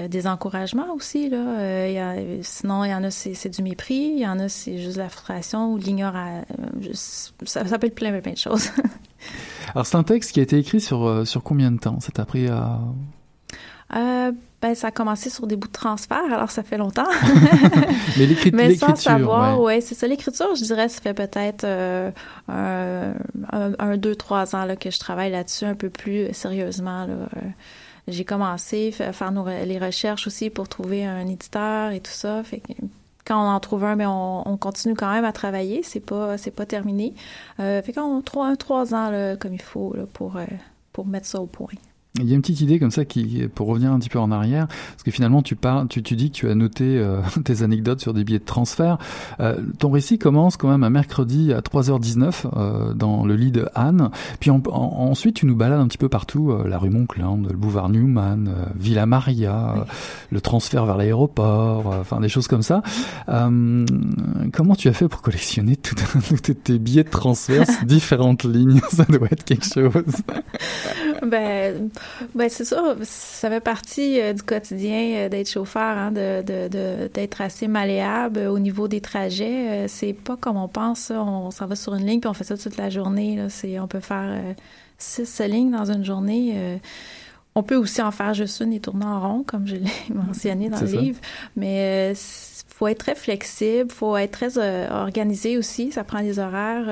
[0.09, 1.29] des encouragements aussi.
[1.29, 2.15] Là.
[2.43, 4.13] sinon, il y en a, c'est du mépris.
[4.15, 6.45] Il y en a, c'est juste la frustration ou l'ignorance.
[7.45, 8.71] Ça, ça, peut être plein, plein de choses.
[9.75, 11.99] Alors, c'est un texte qui a été écrit sur, sur combien de temps?
[12.01, 12.81] Ça t'a pris à...
[13.91, 17.05] Ben, ça a commencé sur des bouts de transfert, alors ça fait longtemps.
[18.17, 20.07] Mais l'écriture, Mais sans savoir, ouais, c'est ça.
[20.07, 22.11] L'écriture, je dirais, ça fait peut-être euh,
[22.49, 27.05] un, deux, trois ans là, que je travaille là-dessus un peu plus sérieusement.
[27.05, 27.29] Là.
[28.09, 29.33] J'ai commencé à faire
[29.67, 32.43] les recherches aussi pour trouver un éditeur et tout ça.
[32.43, 32.73] Fait que
[33.27, 35.83] quand on en trouve un, mais on, continue quand même à travailler.
[35.83, 37.15] C'est pas, c'est pas terminé.
[37.61, 40.45] Euh, fait qu'on un, trois ans là, comme il faut là, pour, euh,
[40.93, 41.75] pour mettre ça au point.
[42.21, 44.31] Il y a une petite idée comme ça qui, pour revenir un petit peu en
[44.31, 47.63] arrière, parce que finalement tu parles, tu, tu dis que tu as noté euh, tes
[47.63, 48.99] anecdotes sur des billets de transfert.
[49.41, 53.69] Euh, ton récit commence quand même un mercredi à 3h19 euh, dans le lit de
[53.75, 54.11] Anne.
[54.39, 57.89] Puis ensuite tu nous balades un petit peu partout, euh, la rue Montcland, le boulevard
[57.89, 59.85] Newman, Villa Maria,
[60.31, 62.83] le transfert vers l'aéroport, enfin des choses comme ça.
[63.27, 65.97] comment tu as fait pour collectionner tous
[66.55, 68.81] tes billets de transfert, ces différentes lignes?
[68.91, 70.23] Ça doit être quelque chose.
[71.27, 71.91] Ben
[72.35, 77.09] ben c'est ça, ça fait partie euh, du quotidien euh, d'être chauffeur, hein, de, de,
[77.09, 79.85] d'être assez malléable au niveau des trajets.
[79.85, 82.45] Euh, c'est pas comme on pense, on s'en va sur une ligne puis on fait
[82.45, 83.37] ça toute la journée.
[83.37, 83.49] Là.
[83.49, 84.41] C'est, on peut faire
[84.99, 86.81] six lignes dans une journée.
[87.55, 90.69] on peut aussi en faire juste une et tourner en rond, comme je l'ai mentionné
[90.69, 91.21] dans le livre.
[91.57, 92.15] Mais
[92.69, 94.59] faut être très flexible, faut être très
[94.91, 95.93] organisé aussi.
[95.93, 96.87] Ça prend des horaires.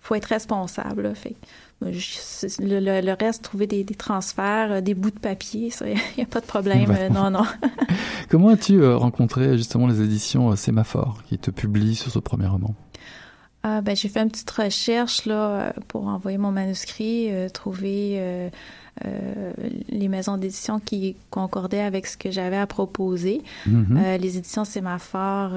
[0.00, 1.02] faut être responsable.
[1.02, 1.14] Là.
[1.14, 1.36] Fait
[1.80, 6.46] le, reste, trouver des, transferts, euh, des bouts de papier, il n'y a pas de
[6.46, 6.90] problème.
[6.90, 7.44] Euh, non, non.
[8.28, 12.74] Comment as-tu euh, rencontré justement les éditions Sémaphore qui te publient sur ce premier roman?
[13.62, 18.50] Ah, ben, j'ai fait une petite recherche là, pour envoyer mon manuscrit, trouver
[19.88, 23.42] les maisons d'édition qui concordaient avec ce que j'avais à proposer.
[23.68, 24.20] Mm-hmm.
[24.20, 25.50] les éditions Sémaphore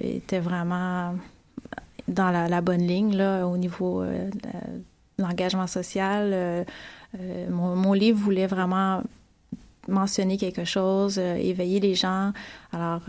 [0.00, 1.16] étaient vraiment
[2.06, 4.04] dans la, la, bonne ligne là, au niveau
[5.18, 6.30] l'engagement social.
[6.32, 6.64] Euh,
[7.18, 9.02] euh, mon, livre voulait vraiment
[9.88, 12.32] mentionner quelque chose, euh, éveiller les gens.
[12.72, 13.02] Alors,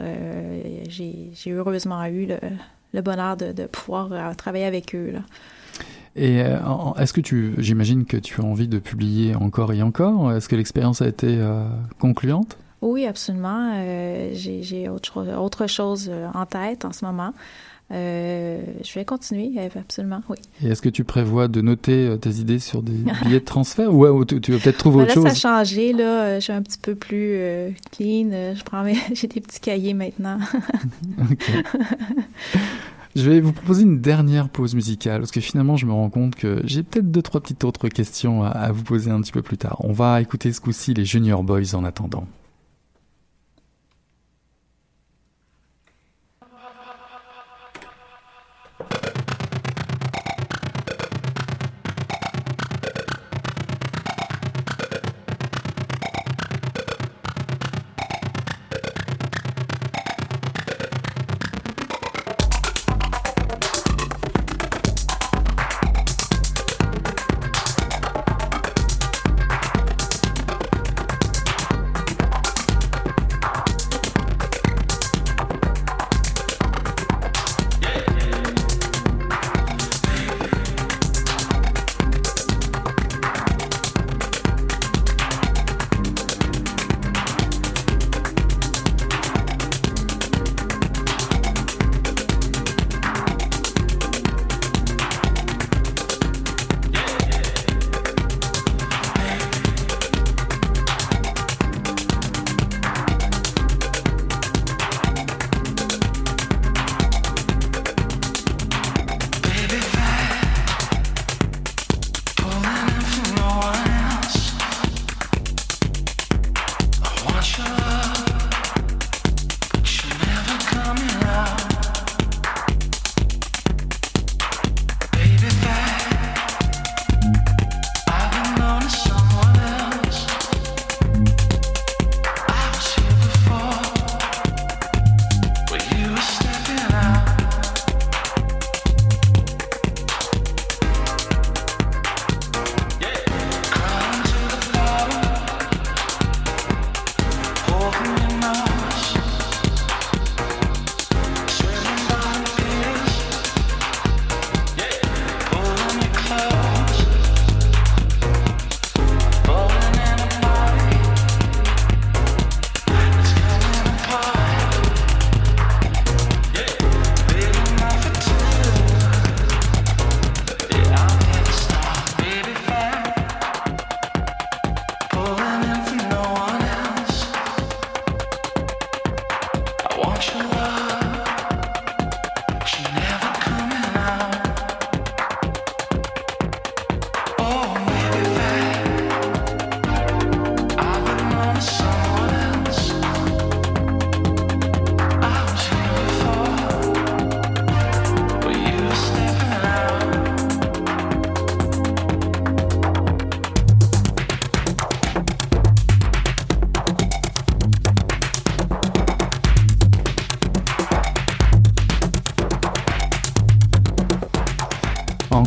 [0.87, 2.27] j'ai heureusement eu
[2.93, 5.11] le, bonheur de, pouvoir travailler avec eux.
[5.11, 5.19] Là.
[6.15, 6.39] Et
[6.97, 10.33] est-ce que tu, j'imagine que tu as envie de publier encore et encore?
[10.33, 11.39] Est-ce que l'expérience a été
[11.99, 12.57] concluante?
[12.81, 13.73] Oui, absolument.
[14.33, 17.33] j'ai autre, autre chose en tête en ce moment.
[17.91, 20.37] Euh, je vais continuer, euh, absolument, oui.
[20.63, 23.93] Et est-ce que tu prévois de noter euh, tes idées sur des billets de transfert?
[23.93, 25.23] Ou, tu, vas peut-être trouver ben autre chose?
[25.23, 26.39] Là, ça a changé, là.
[26.39, 27.39] Je suis un petit peu plus
[27.91, 28.53] clean.
[28.55, 30.37] Je prends J'ai des petits cahiers maintenant.
[33.15, 36.35] Je vais vous proposer une dernière pause musicale parce que finalement je me rends compte
[36.35, 39.41] que j'ai peut-être deux trois petites autres questions à, à vous poser un petit peu
[39.41, 39.77] plus tard.
[39.79, 42.27] On va écouter ce coup-ci les Junior Boys en attendant.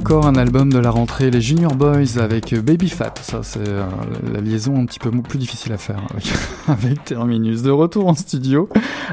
[0.02, 3.14] Encore un album de la rentrée, les Junior Boys avec Baby Fat.
[3.22, 3.84] Ça, c'est euh,
[4.32, 6.02] la liaison un petit peu plus difficile à faire
[6.66, 7.62] avec, Terminus.
[7.62, 8.68] De retour en studio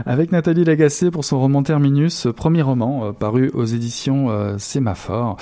[0.08, 5.38] avec Nathalie Lagacé pour son roman Terminus, premier roman euh, paru aux éditions euh, Sémaphore.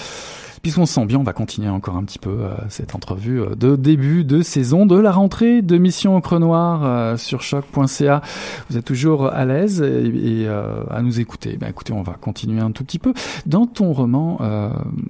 [0.61, 3.55] Puisqu'on se sent bien, on va continuer encore un petit peu euh, cette entrevue euh,
[3.55, 8.21] de début de saison de la rentrée de Mission Encre Noire euh, sur choc.ca.
[8.69, 11.57] Vous êtes toujours à l'aise et, à nous écouter.
[11.57, 13.13] Ben, écoutez, on va continuer un tout petit peu.
[13.45, 14.39] Dans ton roman,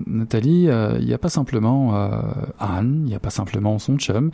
[0.05, 0.67] Nathalie,
[0.99, 1.93] il n'y a pas simplement
[2.59, 4.31] Anne, il n'y a pas simplement son chum.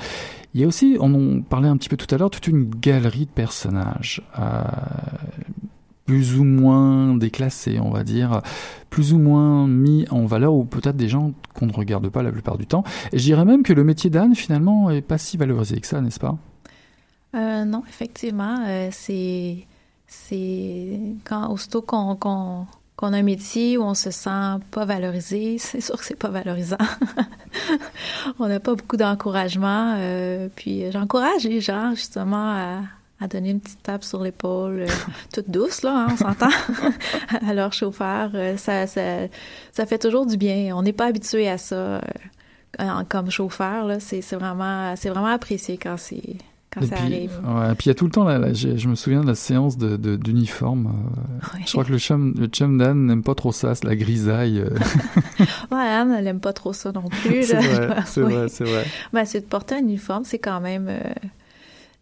[0.54, 2.70] Il y a aussi, on en parlait un petit peu tout à l'heure, toute une
[2.70, 4.22] galerie de personnages
[6.06, 8.42] plus ou moins déclassés, on va dire,
[8.90, 12.32] plus ou moins mis en valeur, ou peut-être des gens qu'on ne regarde pas la
[12.32, 12.84] plupart du temps.
[13.12, 16.20] Je dirais même que le métier d'âne, finalement, est pas si valorisé que ça, n'est-ce
[16.20, 16.38] pas?
[17.36, 19.66] Euh, Non, effectivement, euh, c'est
[20.08, 25.82] c'est quand aussitôt qu'on qu'on a un métier où on se sent pas valorisé, c'est
[25.82, 26.78] sûr que c'est pas valorisant.
[28.40, 29.96] on n'a pas beaucoup d'encouragement.
[29.98, 32.82] Euh, puis j'encourage les gens justement à,
[33.20, 34.88] à donner une petite tape sur l'épaule, euh,
[35.34, 36.50] toute douce, là, hein, on s'entend,
[37.48, 38.32] à leur chauffeur.
[38.34, 39.28] Euh, ça, ça,
[39.72, 40.76] ça, fait toujours du bien.
[40.76, 42.02] On n'est pas habitué à ça euh,
[43.10, 43.86] comme chauffeur.
[43.86, 44.00] Là.
[44.00, 46.38] C'est, vraiment, c'est vraiment apprécié quand c'est.
[46.72, 47.40] Quand ça arrive.
[47.46, 49.78] Ouais, puis il y a tout le temps, là, je, me souviens de la séance
[49.78, 50.92] de, d'uniforme.
[51.68, 54.60] Je crois que le chum, le chum d'Anne n'aime pas trop ça, c'est la grisaille.
[55.72, 57.44] ouais, Anne, elle n'aime pas trop ça non plus.
[57.44, 58.86] c'est vrai, c'est vrai, c'est vrai.
[59.14, 60.90] Ben, c'est de porter un uniforme, c'est quand même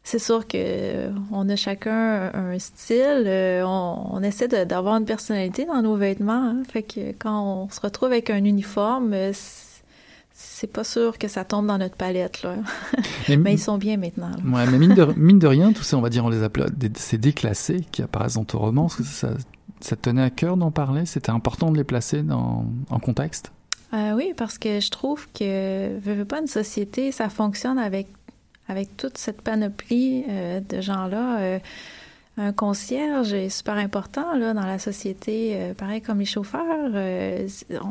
[0.04, 3.24] c'est sûr que euh, on a chacun un style.
[3.28, 6.34] Euh, on, essaie d'avoir une personnalité dans nos vêtements.
[6.34, 6.64] Hein.
[6.68, 9.32] Fait que quand on se retrouve avec un uniforme, euh,
[10.34, 12.56] c'est pas sûr que ça tombe dans notre palette là.
[13.30, 14.32] Mais, ils sont bien maintenant.
[14.44, 16.66] Ouais, mais mine de, mine de, rien, tout ça, on va dire, on les appelle
[16.96, 18.90] ces déclassés qui apparaissent dans ton roman.
[18.90, 19.30] Ça,
[19.80, 21.06] ça tenait à cœur d'en parler?
[21.06, 23.52] C'était important de les placer dans, en contexte?
[24.16, 28.08] oui, parce que je trouve que veux pas une société, ça fonctionne avec
[28.72, 31.40] avec toute cette panoplie euh, de gens-là.
[31.40, 31.60] Euh,
[32.38, 36.90] un concierge est super important là, dans la société, euh, pareil comme les chauffeurs.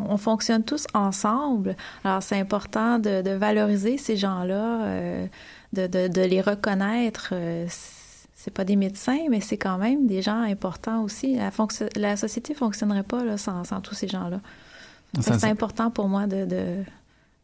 [0.08, 1.76] on fonctionne tous ensemble.
[2.04, 5.26] Alors, c'est important de, valoriser ces gens-là,
[5.74, 7.34] de, de, les reconnaître.
[8.34, 11.36] c'est pas des médecins, mais c'est quand même des gens importants aussi.
[11.36, 11.50] La,
[11.96, 14.40] la société fonctionnerait pas là, sans, sans tous ces gens-là.
[15.20, 16.46] C'est important pour moi de,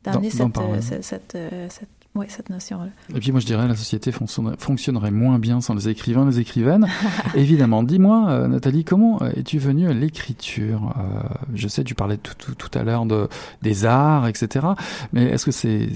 [0.02, 1.36] d'amener cette, cette,
[1.68, 2.88] cette oui, cette notion-là.
[3.14, 6.86] Et puis moi, je dirais la société fonctionnerait, moins bien sans les écrivains, les écrivaines.
[7.34, 7.82] Évidemment.
[7.82, 12.54] Dis-moi, euh, Nathalie, comment euh, es-tu venue à l'écriture euh, Je sais, tu parlais tout,
[12.54, 13.28] tout, à l'heure de,
[13.60, 14.66] des arts, etc.
[15.12, 15.88] Mais est-ce que c'est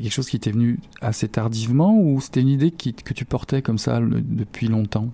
[0.00, 3.62] quelque chose qui t'est venu assez tardivement ou c'était une idée qui, que tu portais
[3.62, 5.08] comme ça depuis longtemps?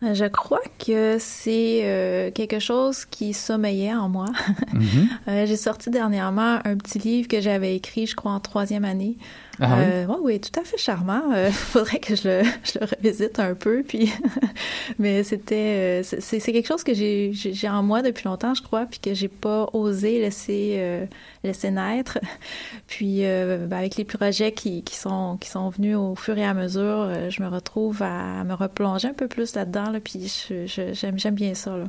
[0.00, 4.26] Je crois que c'est quelque chose qui sommeillait en moi.
[4.74, 5.46] Mm-hmm.
[5.46, 9.16] J'ai sorti dernièrement un petit livre que j'avais écrit, je crois, en troisième année,
[9.60, 10.40] ah, euh, oui?
[10.40, 11.22] tout à fait charmant.
[11.30, 13.82] Il euh, faudrait que je le, je le, revisite un peu.
[13.86, 14.12] Puis,
[14.98, 17.32] mais c'était, euh, c'est, quelque chose que j'ai,
[17.68, 21.06] en moi depuis longtemps, je crois, puis que j'ai pas osé laisser,
[21.44, 22.18] laisser naître.
[22.86, 26.54] Puis, ben, avec les projets qui, qui, sont, qui sont venus au fur et à
[26.54, 29.90] mesure, je me retrouve à, me replonger un peu plus là-dedans.
[29.90, 31.76] Là, puis, j'aime, j'aime bien ça.
[31.76, 31.84] Là.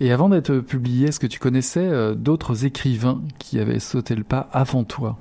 [0.00, 4.48] Et avant d'être publié, est-ce que tu connaissais d'autres écrivains qui avaient sauté le pas
[4.52, 5.18] avant toi?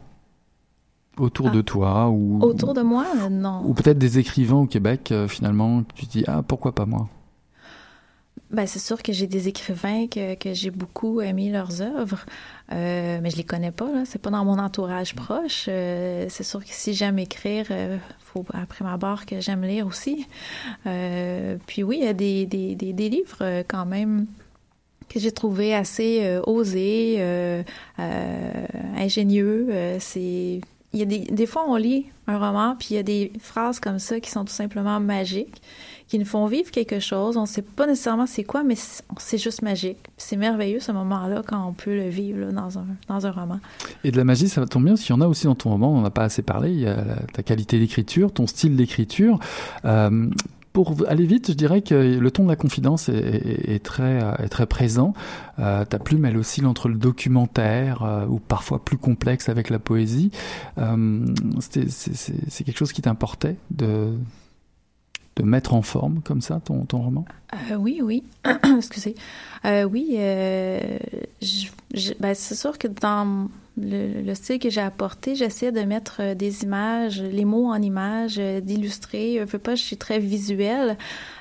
[1.19, 1.51] Autour ah.
[1.51, 5.83] de toi ou autour de moi non ou peut-être des écrivains au Québec euh, finalement
[5.95, 7.07] tu te dis ah pourquoi pas moi?
[8.51, 12.25] Ben, c'est sûr que j'ai des écrivains que, que j'ai beaucoup aimé leurs œuvres,
[12.71, 13.91] euh, mais je les connais pas.
[13.91, 15.65] Là, c'est pas dans mon entourage proche.
[15.67, 19.85] Euh, c'est sûr que si j'aime écrire, il faut après ma barre que j'aime lire
[19.85, 20.25] aussi.
[20.83, 24.25] puis oui, il y a des, des, des, des livres quand même
[25.09, 27.21] que j'ai trouvé assez osés,
[28.97, 29.67] ingénieux.
[29.99, 30.61] c'est
[30.93, 33.31] il y a des, des fois, on lit un roman, puis il y a des
[33.39, 35.61] phrases comme ça qui sont tout simplement magiques,
[36.07, 37.37] qui nous font vivre quelque chose.
[37.37, 38.75] On ne sait pas nécessairement c'est quoi, mais
[39.17, 39.99] c'est juste magique.
[40.17, 43.59] C'est merveilleux ce moment-là quand on peut le vivre dans, un, dans un roman.
[44.03, 45.69] Et de la magie, ça tombe bien, parce qu'il y en a aussi dans ton
[45.69, 46.71] roman, on n'a pas assez parlé.
[46.71, 49.39] Il y a ta qualité d'écriture, ton style d'écriture.
[49.85, 50.29] Euh,
[50.73, 54.67] pour aller vite, je dirais que le ton de la confidence est, très, est très
[54.67, 55.13] présent.
[55.59, 59.79] Euh, ta plume, elle oscille entre le documentaire euh, ou parfois plus complexe avec la
[59.79, 60.31] poésie.
[60.77, 61.25] Euh,
[61.59, 64.13] c'est quelque chose qui t'importait de,
[65.43, 67.25] mettre en forme comme ça ton, ton roman?
[67.71, 68.23] Euh, Oui, oui.
[68.77, 69.15] Excusez.
[69.65, 70.17] oui,
[72.19, 76.63] ben, c'est sûr que dans le, style que j'ai apporté, j'essaie de mettre euh, des
[76.63, 79.37] images, les mots en images, euh, d'illustrer.
[79.39, 80.97] Je veux pas, je suis très visuelle.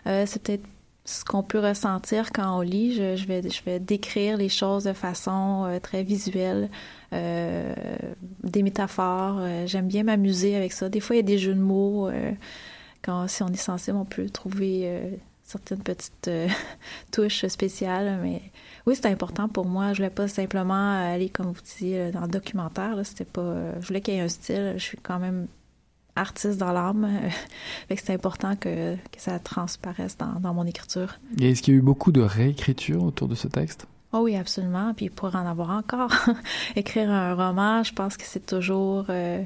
[0.07, 0.64] Euh, c'est peut-être
[1.09, 2.94] ce qu'on peut ressentir quand on lit.
[2.94, 6.68] Je, vais, je vais décrire les choses de façon euh, très visuelle,
[7.12, 7.74] euh,
[8.44, 9.38] des métaphores.
[9.40, 10.88] Euh, j'aime bien m'amuser avec ça.
[10.88, 12.11] Des fois, il y a des jeux de mots.
[13.03, 16.30] Quand si on est sensible, on peut trouver certaines petites
[17.12, 18.20] touches spéciales.
[18.22, 18.42] Mais
[18.86, 19.92] oui, c'est important pour moi.
[19.92, 22.99] Je voulais pas simplement aller, comme vous disiez, dans le documentaire.
[23.05, 23.80] C'était pas.
[23.80, 24.74] je voulais qu'il y ait un style.
[24.76, 25.46] Je suis quand même
[26.18, 27.09] artiste dans l'âme.
[27.96, 31.18] c'est important que, que, ça transparaisse dans, dans mon écriture.
[31.40, 33.86] Et est-ce qu'il y a eu beaucoup de réécriture autour de ce texte?
[34.12, 34.94] Oh oui, absolument.
[34.94, 36.12] Puis pour en avoir encore.
[36.76, 39.07] Écrire un roman, je pense que c'est toujours...
[39.09, 39.42] Euh,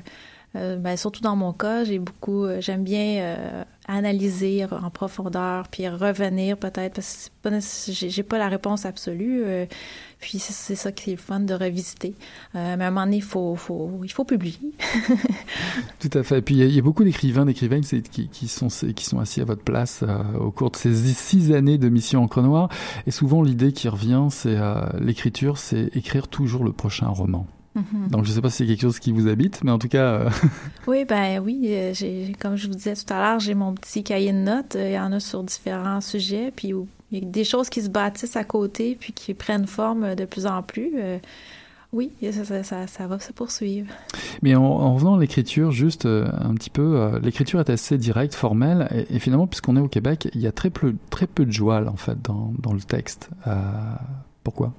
[0.57, 5.89] euh, ben, surtout dans mon cas, j'ai beaucoup, euh, j'aime bien analyser en profondeur, puis
[5.89, 9.45] revenir peut-être, parce que j'ai pas la réponse absolue.
[10.23, 12.15] Puis c'est ça qui est fun de revisiter.
[12.55, 14.57] Euh, mais à un moment donné, faut, faut, il faut publier.
[15.99, 16.39] Tout à fait.
[16.39, 19.65] Et puis il y, a beaucoup d'écrivains, d'écrivaines qui, sont, qui sont assis à votre
[19.65, 22.69] place euh, au cours de ces six années de mission en Noir.
[23.09, 27.45] Et souvent l'idée qui revient, c'est euh, l'écriture, c'est écrire toujours le prochain roman.
[27.77, 28.11] Mm-hmm.
[28.11, 29.89] Donc, je ne sais pas si c'est quelque chose qui vous habite, mais en tout
[29.89, 30.29] cas.
[30.87, 31.75] oui, ben oui.
[31.93, 34.77] J'ai, comme je vous disais tout à l'heure, j'ai mon petit cahier de notes.
[34.79, 36.53] Il y en a sur différents sujets.
[36.55, 36.75] Puis,
[37.13, 40.25] il y a des choses qui se bâtissent à côté puis qui prennent forme de
[40.25, 40.93] plus en plus.
[40.97, 41.19] Euh,
[41.93, 43.93] oui, ça, ça, ça, va se poursuivre.
[44.41, 47.99] Mais en, en revenant à l'écriture, juste euh, un petit peu, euh, l'écriture est assez
[47.99, 51.45] directe, formelle, et, finalement, puisqu'on est au Québec, il y a très peu, très peu
[51.45, 53.29] de joie, en fait, dans, dans le texte.
[54.43, 54.73] pourquoi?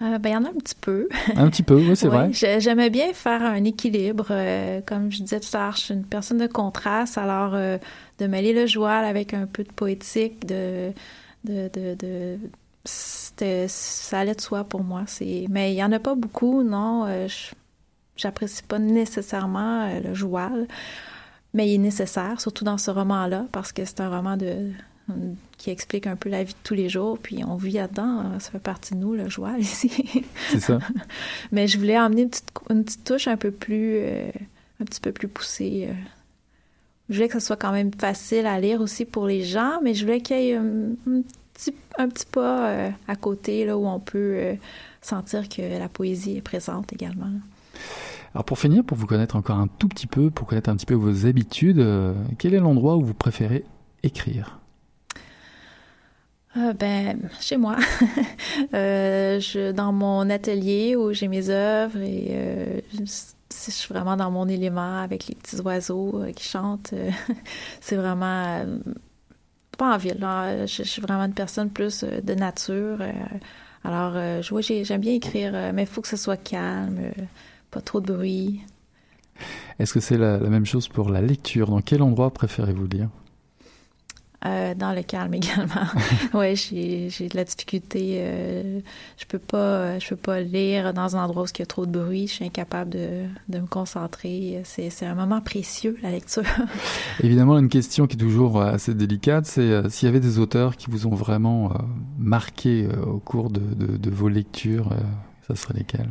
[0.00, 1.08] Ben, il y en a un petit peu.
[1.36, 2.30] Un petit peu, oui, c'est vrai.
[2.32, 4.28] J'aimais bien faire un équilibre.
[4.86, 8.52] comme je disais tout à l'heure, je suis une personne de contraste, alors de mêler
[8.52, 10.92] le joie avec un peu de poétique, de,
[11.44, 12.38] de, de, de
[12.84, 15.04] ça allait de soi pour moi.
[15.06, 17.04] C'est, mais il y en a pas beaucoup, non.
[17.06, 17.28] Euh,
[18.16, 20.66] j'apprécie pas nécessairement euh, le joual,
[21.54, 24.70] mais il est nécessaire, surtout dans ce roman-là, parce que c'est un roman de
[25.58, 28.38] qui explique un peu la vie de tous les jours, puis on vit là-dedans, euh,
[28.38, 30.24] ça fait partie de nous, le joual ici.
[30.50, 30.78] C'est ça.
[31.52, 34.00] mais je voulais emmener une petite, une petite touche un peu plus,
[34.80, 35.88] un petit peu plus poussée.
[37.10, 39.94] Je voulais que ce soit quand même facile à lire aussi pour les gens, mais
[39.94, 40.94] je voulais qu'il y ait un,
[41.52, 44.54] petit, un petit pas euh, à côté là, où on peut euh,
[45.02, 47.26] sentir que la poésie est présente également.
[48.32, 50.86] Alors pour finir, pour vous connaître encore un tout petit peu, pour connaître un petit
[50.86, 53.64] peu vos habitudes, euh, quel est l'endroit où vous préférez
[54.04, 54.59] écrire?
[56.78, 57.76] Ben, chez moi,
[58.72, 65.00] je, dans mon atelier où j'ai mes œuvres et je suis vraiment dans mon élément
[65.00, 66.94] avec les petits oiseaux qui chantent.
[67.80, 68.64] c'est vraiment
[69.80, 70.18] pas en ville.
[70.66, 72.98] Je, suis vraiment une personne plus euh, de nature.
[73.00, 73.12] Euh,
[73.82, 77.12] alors, euh, je j'aime bien écrire, mais il faut que ce soit calme,
[77.70, 78.60] pas trop de bruit.
[79.78, 81.70] Est-ce que c'est la, même chose pour la lecture?
[81.70, 83.08] Dans quel endroit préférez-vous lire?
[84.46, 85.86] Euh, dans le calme également.
[86.34, 88.16] oui, j'ai de la difficulté.
[88.20, 88.80] Euh,
[89.18, 91.84] je peux pas je peux pas lire dans un endroit où il y a trop
[91.84, 92.26] de bruit.
[92.26, 94.62] Je suis incapable de, de me concentrer.
[94.64, 96.44] C'est un moment précieux, la lecture.
[97.22, 100.76] Évidemment, une question qui est toujours assez délicate, c'est euh, s'il y avait des auteurs
[100.76, 101.72] qui vous ont vraiment
[102.18, 104.90] marqué au cours de, de, de vos lectures,
[105.46, 106.10] ça serait lesquels?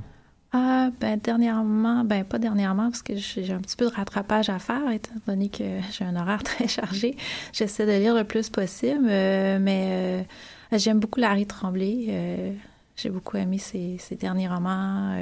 [0.51, 4.57] Ah, ben dernièrement, ben pas dernièrement parce que j'ai un petit peu de rattrapage à
[4.57, 7.15] faire étant donné que j'ai un horaire très chargé.
[7.53, 10.25] J'essaie de lire le plus possible, euh, mais
[10.71, 12.07] euh, j'aime beaucoup Larry Tremblay.
[12.09, 12.51] Euh,
[12.95, 15.15] j'ai beaucoup aimé ses, derniers romans.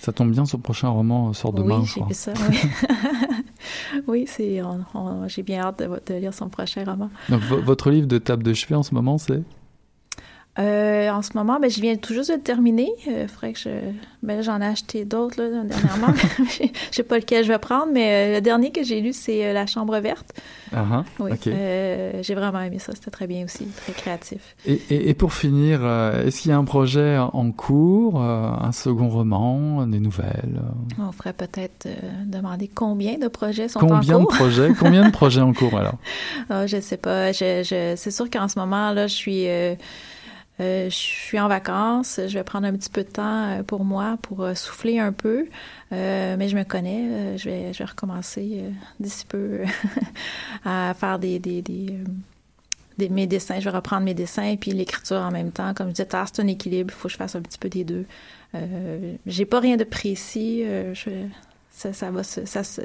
[0.00, 2.06] Ça tombe bien, son prochain roman sort demain, oui, je crois.
[2.08, 4.02] Oui, ça, oui.
[4.08, 4.60] oui, c'est,
[5.28, 7.10] j'ai bien hâte de, de, lire son prochain roman.
[7.28, 9.42] Donc, votre livre de table de chevet en ce moment, c'est?
[10.58, 12.90] Euh, en ce moment, ben, je viens tout juste de terminer.
[13.08, 13.70] Euh, faudrait que je.
[14.22, 16.12] Ben, j'en ai acheté d'autres là, dernièrement.
[16.38, 19.52] je sais pas lequel je vais prendre, mais euh, le dernier que j'ai lu, c'est
[19.54, 20.34] La Chambre verte.
[20.74, 21.30] Uh oui.
[21.44, 22.92] j'ai vraiment aimé ça.
[22.94, 24.54] C'était très bien aussi, très créatif.
[24.66, 25.86] Et, et, et pour finir,
[26.26, 30.62] est-ce qu'il y a un projet en cours, un second roman, des nouvelles
[30.98, 31.88] On ferait peut-être
[32.26, 33.96] demander combien de projets sont en cours.
[33.96, 34.72] Combien de projets?
[34.78, 35.96] Combien de projets en cours alors?
[36.50, 37.32] Oh, Je sais pas.
[37.32, 39.46] Je, je, c'est sûr qu'en ce moment là, je suis
[40.88, 44.18] je suis en vacances, je vais prendre un petit peu de temps euh, pour moi,
[44.22, 45.46] pour euh, souffler un peu,
[45.90, 48.64] mais je me connais, je, vais, recommencer
[48.98, 49.60] d'ici peu
[50.64, 51.98] à faire des, des, des,
[53.08, 55.74] mes dessins, je vais reprendre mes dessins et puis l'écriture en même temps.
[55.74, 57.84] Comme je disais, c'est un équilibre, il faut que je fasse un petit peu des
[57.84, 58.06] deux.
[59.26, 60.64] j'ai pas rien de précis,
[61.74, 62.82] ça, ça va se, ça, ça,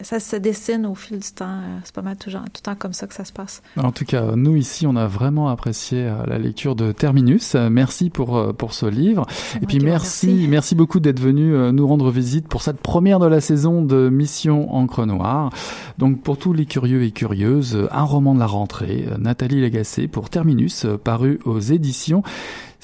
[0.00, 1.44] ça se dessine au fil du temps.
[1.58, 3.62] Euh, C'est pas mal tout, genre- tout le temps comme ça que ça se passe.
[3.76, 7.54] En tout cas, nous ici, on a vraiment apprécié euh, la lecture de Terminus.
[7.56, 9.26] Euh, Merci pour pour ce livre.
[9.60, 10.48] Et puis merci, remercie.
[10.48, 14.72] merci beaucoup d'être venu nous rendre visite pour cette première de la saison de Mission
[14.74, 15.50] Encre Noire.
[15.98, 20.30] Donc pour tous les curieux et curieuses, un roman de la rentrée, Nathalie Lagacé pour
[20.30, 22.22] Terminus, paru aux éditions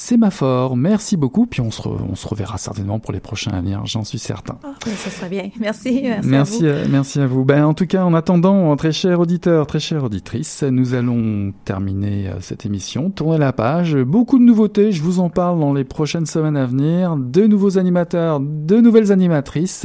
[0.01, 0.77] Sémaphore.
[0.77, 3.85] Merci beaucoup, puis on se, re- on se reverra certainement pour les prochains à venir,
[3.85, 4.57] j'en suis certain.
[4.87, 5.51] Mais ça serait bien.
[5.59, 6.03] Merci.
[6.05, 6.07] Merci.
[6.07, 6.67] à Merci, vous.
[6.69, 7.45] à, merci à vous.
[7.45, 12.29] Ben, en tout cas, en attendant, très chers auditeurs, très chères auditrices, nous allons terminer
[12.29, 13.97] euh, cette émission, tourner la page.
[13.97, 17.17] Beaucoup de nouveautés, je vous en parle dans les prochaines semaines à venir.
[17.17, 19.85] De nouveaux animateurs, de nouvelles animatrices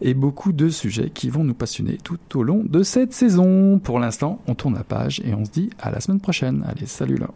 [0.00, 3.78] et beaucoup de sujets qui vont nous passionner tout au long de cette saison.
[3.78, 6.64] Pour l'instant, on tourne la page et on se dit à la semaine prochaine.
[6.68, 7.28] Allez, salut là.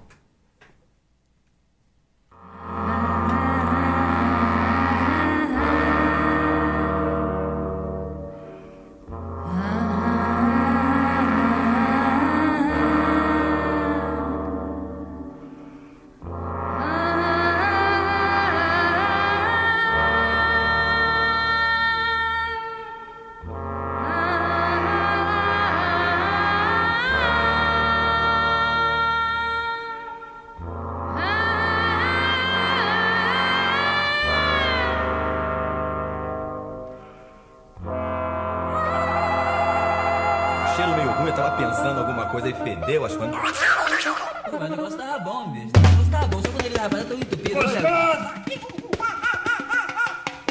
[45.26, 45.66] Bom, bicho.
[45.74, 47.58] Negócio tava bom, só quando ele rapaz, eu tô entupido.
[47.58, 48.34] Olha.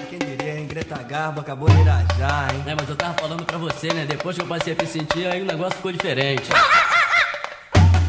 [0.10, 0.68] Quem diria, hein?
[0.68, 2.62] Greta Garbo acabou de irajar, hein?
[2.68, 4.06] É, mas eu tava falando pra você, né?
[4.06, 6.50] Depois que eu passei a me sentir, aí o negócio ficou diferente.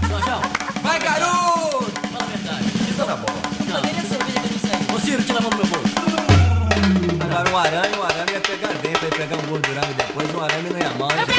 [0.08, 0.40] Jorjão,
[0.82, 1.84] Vai, garoto!
[2.10, 2.64] fala a verdade.
[2.90, 3.38] Isso na bola.
[3.68, 4.96] Não, nem a cerveja que eu.
[4.96, 5.94] Ô, Ciro, tira a mão do meu bolso.
[7.22, 10.40] Agora um arame, um arame ia pegar dentro, ia pegar um gordurão e depois um
[10.42, 11.10] arame não ia mal.
[11.12, 11.35] hein?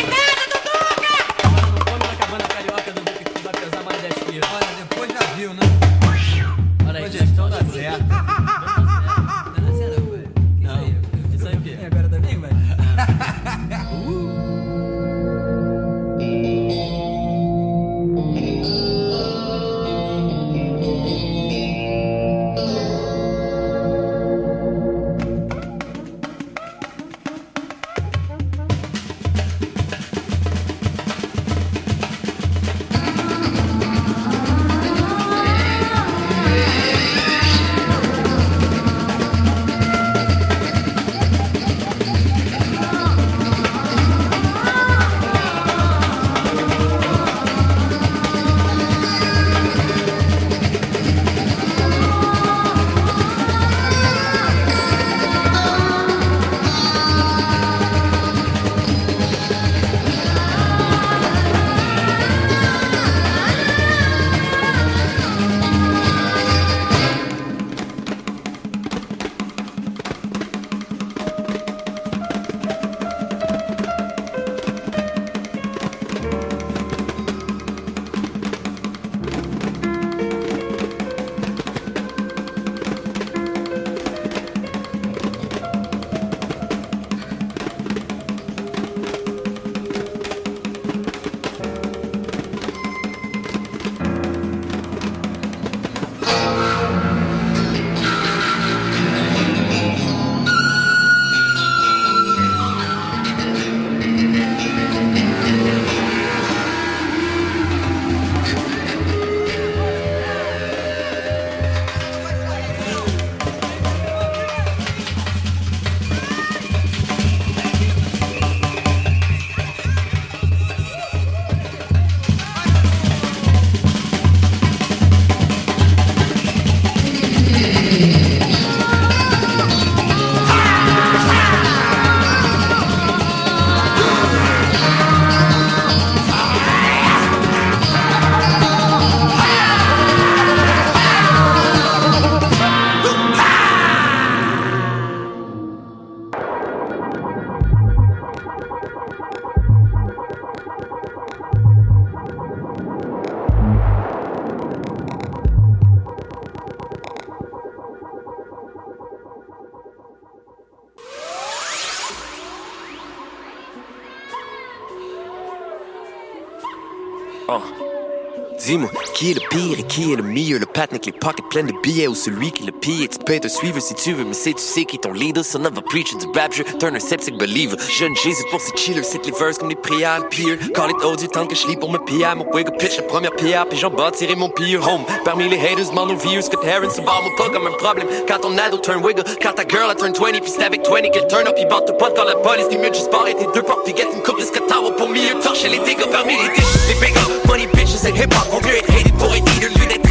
[169.58, 170.60] Pire et qui est le meilleur?
[170.60, 173.10] Le patin avec les pockets pleines de billets ou celui qui le pire?
[173.10, 175.44] Tu peux te suivre si tu veux, mais c'est tu sais qui est ton leader.
[175.44, 177.78] Son of a preacher du rap, je turn un septic believer.
[177.90, 180.58] Jeune Jésus pour ses chillers, c'est les verses comme des prières, le pire.
[180.74, 182.28] Call it du temps que je lis pour me piller.
[182.36, 185.04] Mon wig pitch, la première pierre, puis j'en bâtirai mon pire home.
[185.26, 188.08] Parmi les haters, mon vieux, que Terrence se barre, moi pas comme un problème.
[188.28, 191.10] Quand ton ado turn wiggle, quand ta girl a turn 20, puis c'est avec 20
[191.10, 193.62] qu'elle turn up, il bande pas quand la police, t'es mieux juste pas arrêter deux
[193.62, 196.88] portes, puis une coupe de scatawa pour mieux torcher les dégâts parmi les dishes.
[196.90, 197.16] Les big
[197.48, 200.07] money bitches et hip hop, vaut mieux être hated pour être leader, lui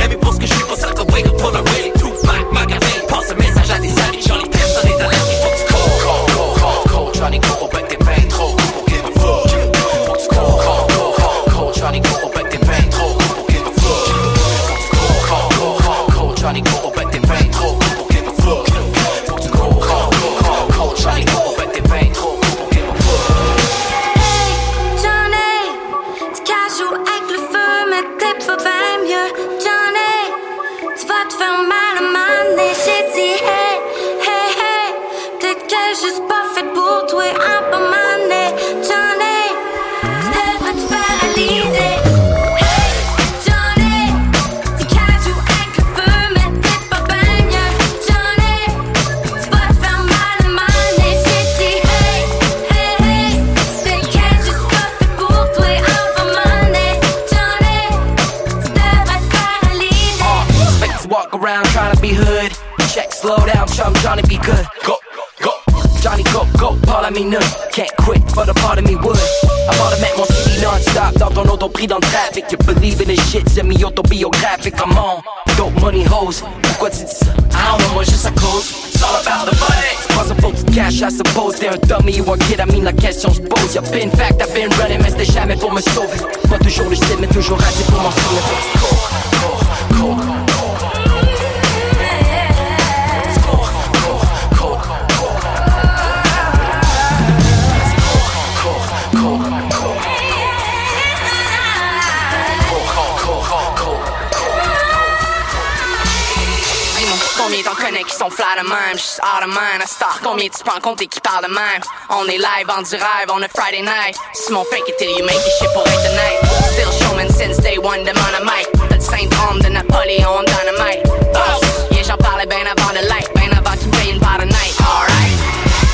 [112.58, 114.16] live en du rêve, on a Friday night.
[114.50, 116.38] Mon fake it till you make it shit pour être tonight.
[116.72, 118.66] Still showman since day one mon mic.
[118.88, 121.02] T'as le syndrome de Napoléon Dynamite.
[121.34, 123.28] Boss, yeah j'en parlais ben avant de light.
[123.34, 124.74] Ben avant me paye une part night.
[124.80, 125.36] Alright,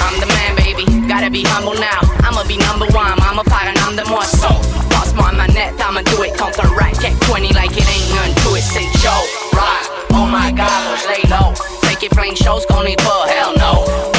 [0.04, 2.00] I'm the man baby, gotta be humble now.
[2.22, 4.54] I'ma be number one, I'ma faire un homme de moi So,
[4.90, 6.36] passe-moi ma net, I'ma do it.
[6.38, 10.52] Contre un racket 20 like it ain't none to it, c'est Joe Right, oh my
[10.52, 11.52] god, lay low.
[11.82, 14.11] Fait plein de choses qu'on n'est pas, hell no